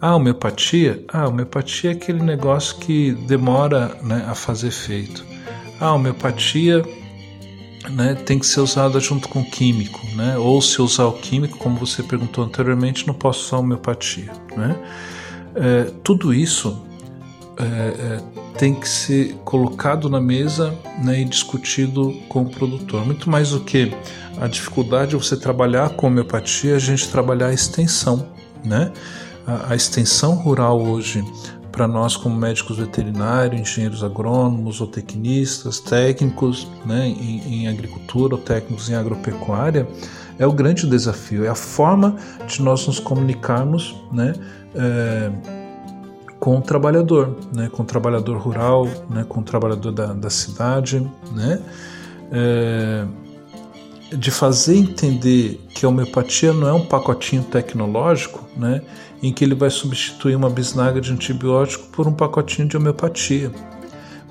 Ah, 0.00 0.16
homeopatia? 0.16 1.04
Ah, 1.12 1.28
homeopatia 1.28 1.90
é 1.90 1.92
aquele 1.92 2.22
negócio 2.22 2.78
que 2.78 3.12
demora 3.12 3.98
né, 4.02 4.24
a 4.26 4.34
fazer 4.34 4.68
efeito. 4.68 5.26
Ah, 5.78 5.92
homeopatia 5.92 6.82
né, 7.88 8.14
tem 8.14 8.38
que 8.38 8.46
ser 8.46 8.60
usada 8.60 9.00
junto 9.00 9.28
com 9.28 9.44
químico, 9.44 10.00
né? 10.14 10.36
ou 10.36 10.60
se 10.60 10.82
usar 10.82 11.06
o 11.06 11.12
químico, 11.12 11.56
como 11.56 11.78
você 11.78 12.02
perguntou 12.02 12.44
anteriormente, 12.44 13.06
não 13.06 13.14
posso 13.14 13.46
usar 13.46 13.58
homeopatia. 13.58 14.30
Né? 14.56 14.76
É, 15.54 15.90
tudo 16.04 16.34
isso 16.34 16.82
é, 17.56 17.64
é, 17.64 18.20
tem 18.58 18.74
que 18.74 18.88
ser 18.88 19.34
colocado 19.44 20.10
na 20.10 20.20
mesa 20.20 20.74
né, 21.02 21.20
e 21.20 21.24
discutido 21.24 22.12
com 22.28 22.42
o 22.42 22.50
produtor. 22.50 23.04
Muito 23.06 23.30
mais 23.30 23.50
do 23.50 23.60
que 23.60 23.92
a 24.38 24.46
dificuldade 24.46 25.10
de 25.10 25.16
você 25.16 25.36
trabalhar 25.36 25.90
com 25.90 26.06
homeopatia, 26.06 26.76
a 26.76 26.78
gente 26.78 27.08
trabalhar 27.08 27.48
a 27.48 27.54
extensão. 27.54 28.28
Né? 28.64 28.92
A, 29.46 29.72
a 29.72 29.76
extensão 29.76 30.34
rural 30.34 30.80
hoje, 30.80 31.24
para 31.80 31.88
nós 31.88 32.14
como 32.14 32.36
médicos 32.36 32.76
veterinários, 32.76 33.58
engenheiros 33.58 34.04
agrônomos, 34.04 34.82
ou 34.82 34.86
tecnistas, 34.86 35.80
técnicos 35.80 36.68
né, 36.84 37.06
em, 37.06 37.62
em 37.62 37.68
agricultura 37.68 38.34
ou 38.34 38.38
técnicos 38.38 38.90
em 38.90 38.94
agropecuária, 38.94 39.88
é 40.38 40.46
o 40.46 40.52
grande 40.52 40.86
desafio, 40.86 41.42
é 41.42 41.48
a 41.48 41.54
forma 41.54 42.16
de 42.46 42.60
nós 42.60 42.86
nos 42.86 43.00
comunicarmos 43.00 43.96
né, 44.12 44.34
é, 44.74 45.30
com 46.38 46.58
o 46.58 46.60
trabalhador, 46.60 47.34
né, 47.50 47.70
com 47.72 47.82
o 47.82 47.86
trabalhador 47.86 48.36
rural, 48.36 48.86
né, 49.08 49.24
com 49.26 49.40
o 49.40 49.42
trabalhador 49.42 49.90
da, 49.90 50.12
da 50.12 50.28
cidade, 50.28 51.00
né, 51.32 51.62
é, 52.30 53.06
de 54.12 54.30
fazer 54.30 54.76
entender 54.76 55.60
que 55.74 55.86
a 55.86 55.88
homeopatia 55.88 56.52
não 56.52 56.68
é 56.68 56.72
um 56.72 56.84
pacotinho 56.84 57.42
tecnológico, 57.44 58.46
né, 58.56 58.82
em 59.22 59.32
que 59.32 59.44
ele 59.44 59.54
vai 59.54 59.70
substituir 59.70 60.34
uma 60.34 60.50
bisnaga 60.50 61.00
de 61.00 61.12
antibiótico 61.12 61.86
por 61.88 62.08
um 62.08 62.12
pacotinho 62.12 62.66
de 62.66 62.76
homeopatia, 62.76 63.52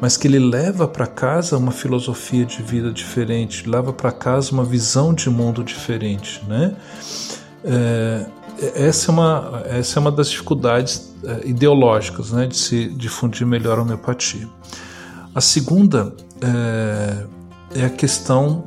mas 0.02 0.18
que 0.18 0.28
ele 0.28 0.40
leva 0.40 0.88
para 0.88 1.06
casa 1.06 1.58
uma 1.58 1.72
filosofia 1.72 2.46
de 2.46 2.62
vida 2.62 2.92
diferente, 2.92 3.70
leva 3.70 3.94
para 3.94 4.12
casa 4.12 4.52
uma 4.52 4.64
visão 4.64 5.14
de 5.14 5.30
mundo 5.30 5.64
diferente, 5.64 6.42
né? 6.48 6.76
É, 7.64 8.26
essa 8.76 9.12
é 9.12 9.14
uma 9.14 9.64
essa 9.66 10.00
é 10.00 10.02
uma 10.02 10.12
das 10.12 10.30
dificuldades 10.30 11.14
é, 11.24 11.48
ideológicas, 11.48 12.32
né, 12.32 12.48
de 12.48 12.58
se 12.58 12.88
difundir 12.90 13.46
melhor 13.46 13.78
a 13.78 13.82
homeopatia. 13.82 14.48
A 15.36 15.42
segunda 15.42 16.14
é, 16.42 17.26
é 17.82 17.86
a 17.86 17.90
questão 17.90 18.64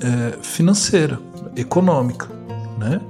é, 0.00 0.38
financeira, 0.42 1.18
econômica, 1.56 2.28
né? 2.78 3.00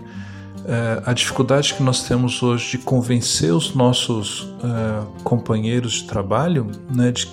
É, 0.68 1.02
a 1.06 1.12
dificuldade 1.12 1.74
que 1.74 1.82
nós 1.82 2.02
temos 2.02 2.42
hoje 2.42 2.72
de 2.72 2.78
convencer 2.78 3.52
os 3.52 3.72
nossos 3.72 4.52
é, 4.64 5.22
companheiros 5.22 5.92
de 5.92 6.04
trabalho 6.08 6.66
né, 6.92 7.12
de, 7.12 7.28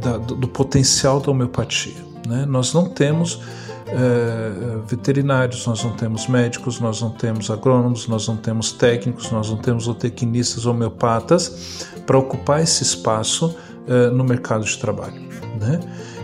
da, 0.00 0.18
do, 0.18 0.48
potencial 0.48 1.20
da 1.20 1.30
homeopatia. 1.30 1.94
Né? 2.26 2.44
Nós 2.44 2.74
não 2.74 2.88
temos 2.88 3.40
é, 3.86 4.78
veterinários, 4.84 5.64
nós 5.64 5.84
não 5.84 5.92
temos 5.92 6.26
médicos, 6.26 6.80
nós 6.80 7.00
não 7.00 7.10
temos 7.10 7.52
agrônomos, 7.52 8.08
nós 8.08 8.26
não 8.26 8.36
temos 8.36 8.72
técnicos, 8.72 9.30
nós 9.30 9.48
não 9.48 9.58
temos 9.58 9.84
zootecnistas, 9.84 10.66
homeopatas 10.66 11.86
para 12.04 12.18
ocupar 12.18 12.62
esse 12.64 12.82
espaço 12.82 13.54
é, 13.86 14.10
no 14.10 14.24
mercado 14.24 14.64
de 14.64 14.76
trabalho. 14.76 15.22
Né? 15.60 15.78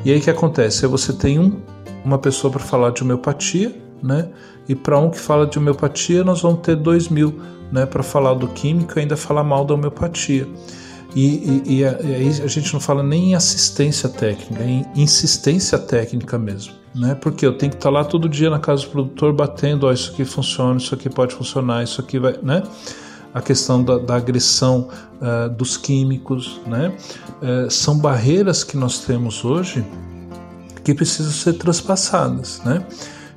E 0.04 0.10
aí 0.10 0.18
o 0.18 0.20
que 0.20 0.30
acontece? 0.30 0.84
Você 0.88 1.12
tem 1.12 1.38
um, 1.38 1.60
uma 2.04 2.18
pessoa 2.18 2.50
para 2.50 2.60
falar 2.60 2.90
de 2.90 3.02
homeopatia, 3.02 3.74
né? 4.02 4.28
E 4.68 4.74
para 4.74 4.98
um 4.98 5.10
que 5.10 5.18
fala 5.18 5.46
de 5.46 5.58
homeopatia, 5.58 6.22
nós 6.22 6.42
vamos 6.42 6.60
ter 6.60 6.76
dois 6.76 7.08
mil 7.08 7.40
né, 7.72 7.86
para 7.86 8.02
falar 8.02 8.34
do 8.34 8.48
químico 8.48 8.98
e 8.98 9.00
ainda 9.00 9.16
falar 9.16 9.44
mal 9.44 9.64
da 9.64 9.74
homeopatia. 9.74 10.46
E, 11.14 11.62
e, 11.66 11.78
e, 11.78 11.84
aí 11.84 12.28
a 12.28 12.46
gente 12.46 12.72
não 12.72 12.80
fala 12.80 13.02
nem 13.02 13.30
em 13.30 13.34
assistência 13.34 14.08
técnica, 14.08 14.62
é 14.62 14.68
em 14.68 14.86
insistência 14.94 15.78
técnica 15.78 16.38
mesmo. 16.38 16.74
Né? 16.94 17.14
Porque 17.14 17.46
eu 17.46 17.56
tenho 17.56 17.70
que 17.70 17.78
estar 17.78 17.90
tá 17.90 17.94
lá 17.94 18.04
todo 18.04 18.28
dia 18.28 18.50
na 18.50 18.58
casa 18.58 18.82
do 18.82 18.90
produtor 18.90 19.32
batendo, 19.32 19.86
ó, 19.86 19.92
isso 19.92 20.12
aqui 20.12 20.24
funciona, 20.24 20.78
isso 20.78 20.94
aqui 20.94 21.08
pode 21.08 21.34
funcionar, 21.34 21.82
isso 21.82 22.00
aqui 22.00 22.18
vai. 22.18 22.38
Né? 22.42 22.62
A 23.32 23.40
questão 23.40 23.82
da, 23.82 23.98
da 23.98 24.16
agressão 24.16 24.88
uh, 25.20 25.48
dos 25.50 25.76
químicos, 25.76 26.60
né? 26.66 26.96
Uh, 27.42 27.70
são 27.70 27.98
barreiras 27.98 28.64
que 28.64 28.76
nós 28.76 29.00
temos 29.00 29.44
hoje 29.44 29.84
que 30.88 30.94
precisam 30.94 31.32
ser 31.32 31.52
transpassadas. 31.54 32.62
Né? 32.64 32.82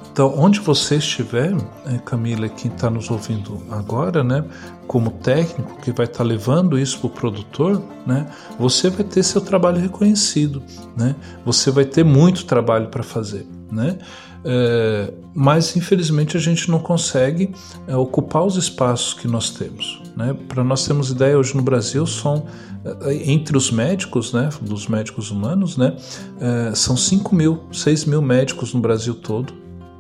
Então, 0.10 0.34
onde 0.38 0.62
você 0.62 0.96
estiver, 0.96 1.52
né, 1.52 2.02
Camila, 2.06 2.48
quem 2.48 2.72
está 2.72 2.90
nos 2.90 3.12
ouvindo 3.12 3.62
agora, 3.70 4.24
né, 4.24 4.46
como 4.88 5.12
técnico 5.12 5.78
que 5.82 5.92
vai 5.92 6.06
estar 6.06 6.20
tá 6.20 6.24
levando 6.24 6.80
isso 6.80 7.00
para 7.00 7.08
o 7.08 7.10
produtor, 7.10 7.84
né, 8.08 8.26
você 8.58 8.90
vai 8.90 9.04
ter 9.04 9.22
seu 9.24 9.42
trabalho 9.42 9.82
reconhecido, 9.82 10.64
né, 10.98 11.14
você 11.46 11.72
vai 11.72 11.84
ter 11.84 12.06
muito 12.06 12.46
trabalho 12.46 12.88
para 12.88 13.04
fazer, 13.04 13.46
né, 13.70 13.98
é, 14.44 15.14
mas 15.34 15.76
infelizmente 15.76 16.36
a 16.36 16.40
gente 16.40 16.70
não 16.70 16.80
consegue 16.80 17.54
é, 17.88 17.96
ocupar 17.96 18.44
os 18.44 18.56
espaços 18.56 19.14
que 19.14 19.28
nós 19.28 19.52
temos. 19.52 20.02
Né? 20.16 20.36
Para 20.48 20.64
nós 20.64 20.86
termos 20.86 21.10
ideia, 21.10 21.38
hoje 21.38 21.56
no 21.56 21.62
Brasil 21.62 22.06
são 22.06 22.46
é, 22.84 23.32
entre 23.32 23.56
os 23.56 23.72
médicos, 23.72 24.34
né, 24.34 24.50
dos 24.62 24.88
médicos 24.88 25.30
humanos, 25.30 25.78
né, 25.78 25.96
é, 26.40 26.74
são 26.76 26.98
5 26.98 27.36
mil, 27.36 27.64
6 27.72 28.06
mil 28.06 28.22
médicos 28.22 28.74
no 28.74 28.82
Brasil 28.82 29.14
todo, 29.14 29.54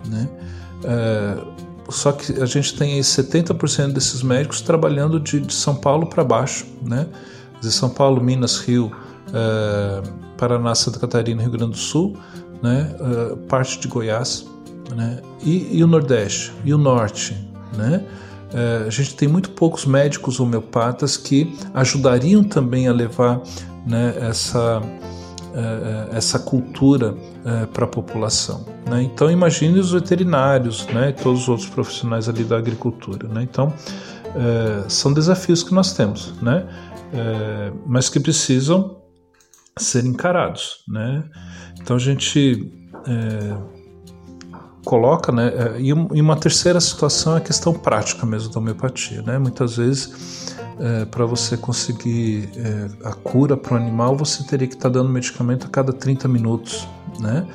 né? 0.07 0.27
É, 0.83 1.37
só 1.89 2.11
que 2.11 2.41
a 2.41 2.45
gente 2.45 2.75
tem 2.75 2.93
aí 2.93 3.01
70% 3.01 3.91
desses 3.91 4.23
médicos 4.23 4.61
trabalhando 4.61 5.19
de, 5.19 5.41
de 5.41 5.53
São 5.53 5.75
Paulo 5.75 6.07
para 6.07 6.23
baixo, 6.23 6.65
né? 6.81 7.07
De 7.59 7.71
São 7.71 7.89
Paulo, 7.89 8.23
Minas, 8.23 8.57
Rio, 8.57 8.91
é, 9.33 10.01
Paraná, 10.37 10.73
Santa 10.73 10.99
Catarina, 10.99 11.41
Rio 11.41 11.51
Grande 11.51 11.73
do 11.73 11.77
Sul, 11.77 12.17
né? 12.61 12.95
É, 12.99 13.35
parte 13.47 13.79
de 13.79 13.87
Goiás, 13.87 14.45
né? 14.95 15.19
E, 15.41 15.77
e, 15.77 15.83
o 15.83 15.87
Nordeste 15.87 16.53
e 16.63 16.73
o 16.73 16.77
Norte, 16.77 17.35
né? 17.75 18.03
É, 18.53 18.83
a 18.85 18.89
gente 18.89 19.15
tem 19.15 19.27
muito 19.27 19.51
poucos 19.51 19.85
médicos 19.85 20.39
homeopatas 20.39 21.15
que 21.15 21.57
ajudariam 21.73 22.43
também 22.43 22.87
a 22.87 22.93
levar 22.93 23.41
né, 23.87 24.13
essa 24.19 24.81
é, 25.53 26.15
essa 26.17 26.39
cultura 26.39 27.15
para 27.73 27.83
a 27.85 27.87
população. 27.87 28.65
Né? 28.89 29.03
Então 29.03 29.29
imagine 29.29 29.79
os 29.79 29.91
veterinários, 29.91 30.85
né, 30.87 31.11
todos 31.11 31.41
os 31.41 31.49
outros 31.49 31.67
profissionais 31.67 32.29
ali 32.29 32.43
da 32.43 32.57
agricultura. 32.57 33.27
Né? 33.27 33.43
Então 33.43 33.73
são 34.87 35.11
desafios 35.11 35.61
que 35.61 35.73
nós 35.73 35.91
temos, 35.91 36.33
né? 36.41 36.65
mas 37.85 38.07
que 38.07 38.17
precisam 38.17 39.00
ser 39.77 40.05
encarados. 40.05 40.83
Né? 40.87 41.23
Então 41.79 41.95
a 41.95 41.99
gente 41.99 42.71
coloca, 44.85 45.31
né? 45.31 45.51
E 45.79 45.93
uma 45.93 46.35
terceira 46.35 46.79
situação 46.79 47.35
é 47.35 47.37
a 47.37 47.41
questão 47.41 47.73
prática 47.73 48.25
mesmo 48.25 48.51
da 48.51 48.59
homeopatia, 48.59 49.21
né? 49.21 49.37
Muitas 49.37 49.77
vezes 49.77 50.55
é, 50.79 51.05
para 51.05 51.25
você 51.25 51.55
conseguir 51.55 52.49
é, 52.55 53.07
a 53.07 53.13
cura 53.13 53.55
para 53.55 53.75
o 53.75 53.77
animal, 53.77 54.15
você 54.15 54.43
teria 54.43 54.67
que 54.67 54.73
estar 54.73 54.89
tá 54.89 54.93
dando 54.93 55.09
medicamento 55.09 55.67
a 55.67 55.69
cada 55.69 55.93
30 55.93 56.27
minutos, 56.27 56.87
né? 57.19 57.45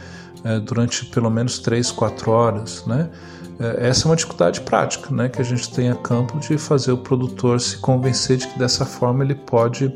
É, 0.45 0.61
durante 0.61 1.05
pelo 1.07 1.31
menos 1.31 1.59
3, 1.59 1.91
4 1.91 2.31
horas, 2.31 2.85
né? 2.87 3.11
É, 3.59 3.89
essa 3.89 4.07
é 4.07 4.11
uma 4.11 4.17
dificuldade 4.17 4.61
prática, 4.61 5.13
né? 5.13 5.29
Que 5.29 5.41
a 5.41 5.45
gente 5.45 5.73
tem 5.73 5.91
a 5.91 5.95
campo 5.97 6.39
de 6.39 6.57
fazer 6.57 6.93
o 6.93 6.99
produtor 6.99 7.61
se 7.61 7.79
convencer 7.79 8.37
de 8.37 8.47
que 8.47 8.59
dessa 8.59 8.85
forma 8.85 9.25
ele 9.25 9.35
pode 9.35 9.93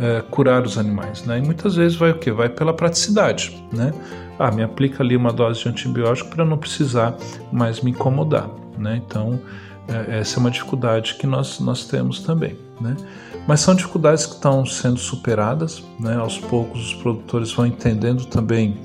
é, 0.00 0.22
curar 0.30 0.64
os 0.64 0.78
animais, 0.78 1.24
né? 1.24 1.38
E 1.38 1.42
muitas 1.42 1.76
vezes 1.76 1.96
vai 1.96 2.10
o 2.10 2.18
que? 2.18 2.32
Vai 2.32 2.48
pela 2.48 2.72
praticidade, 2.72 3.62
né? 3.72 3.92
Ah, 4.38 4.50
me 4.50 4.62
aplica 4.62 5.02
ali 5.02 5.14
uma 5.14 5.32
dose 5.32 5.62
de 5.62 5.68
antibiótico 5.68 6.30
para 6.30 6.44
não 6.44 6.56
precisar 6.56 7.14
mais 7.52 7.82
me 7.82 7.90
incomodar, 7.90 8.48
né? 8.78 9.00
Então 9.06 9.38
é, 9.90 10.20
essa 10.20 10.38
é 10.38 10.40
uma 10.40 10.50
dificuldade 10.50 11.16
que 11.16 11.26
nós, 11.26 11.58
nós 11.60 11.84
temos 11.84 12.20
também. 12.20 12.56
Né? 12.80 12.96
Mas 13.46 13.60
são 13.60 13.74
dificuldades 13.74 14.24
que 14.24 14.34
estão 14.34 14.64
sendo 14.64 14.98
superadas, 14.98 15.82
né? 15.98 16.16
aos 16.16 16.38
poucos 16.38 16.92
os 16.92 16.94
produtores 16.94 17.52
vão 17.52 17.66
entendendo 17.66 18.24
também 18.24 18.78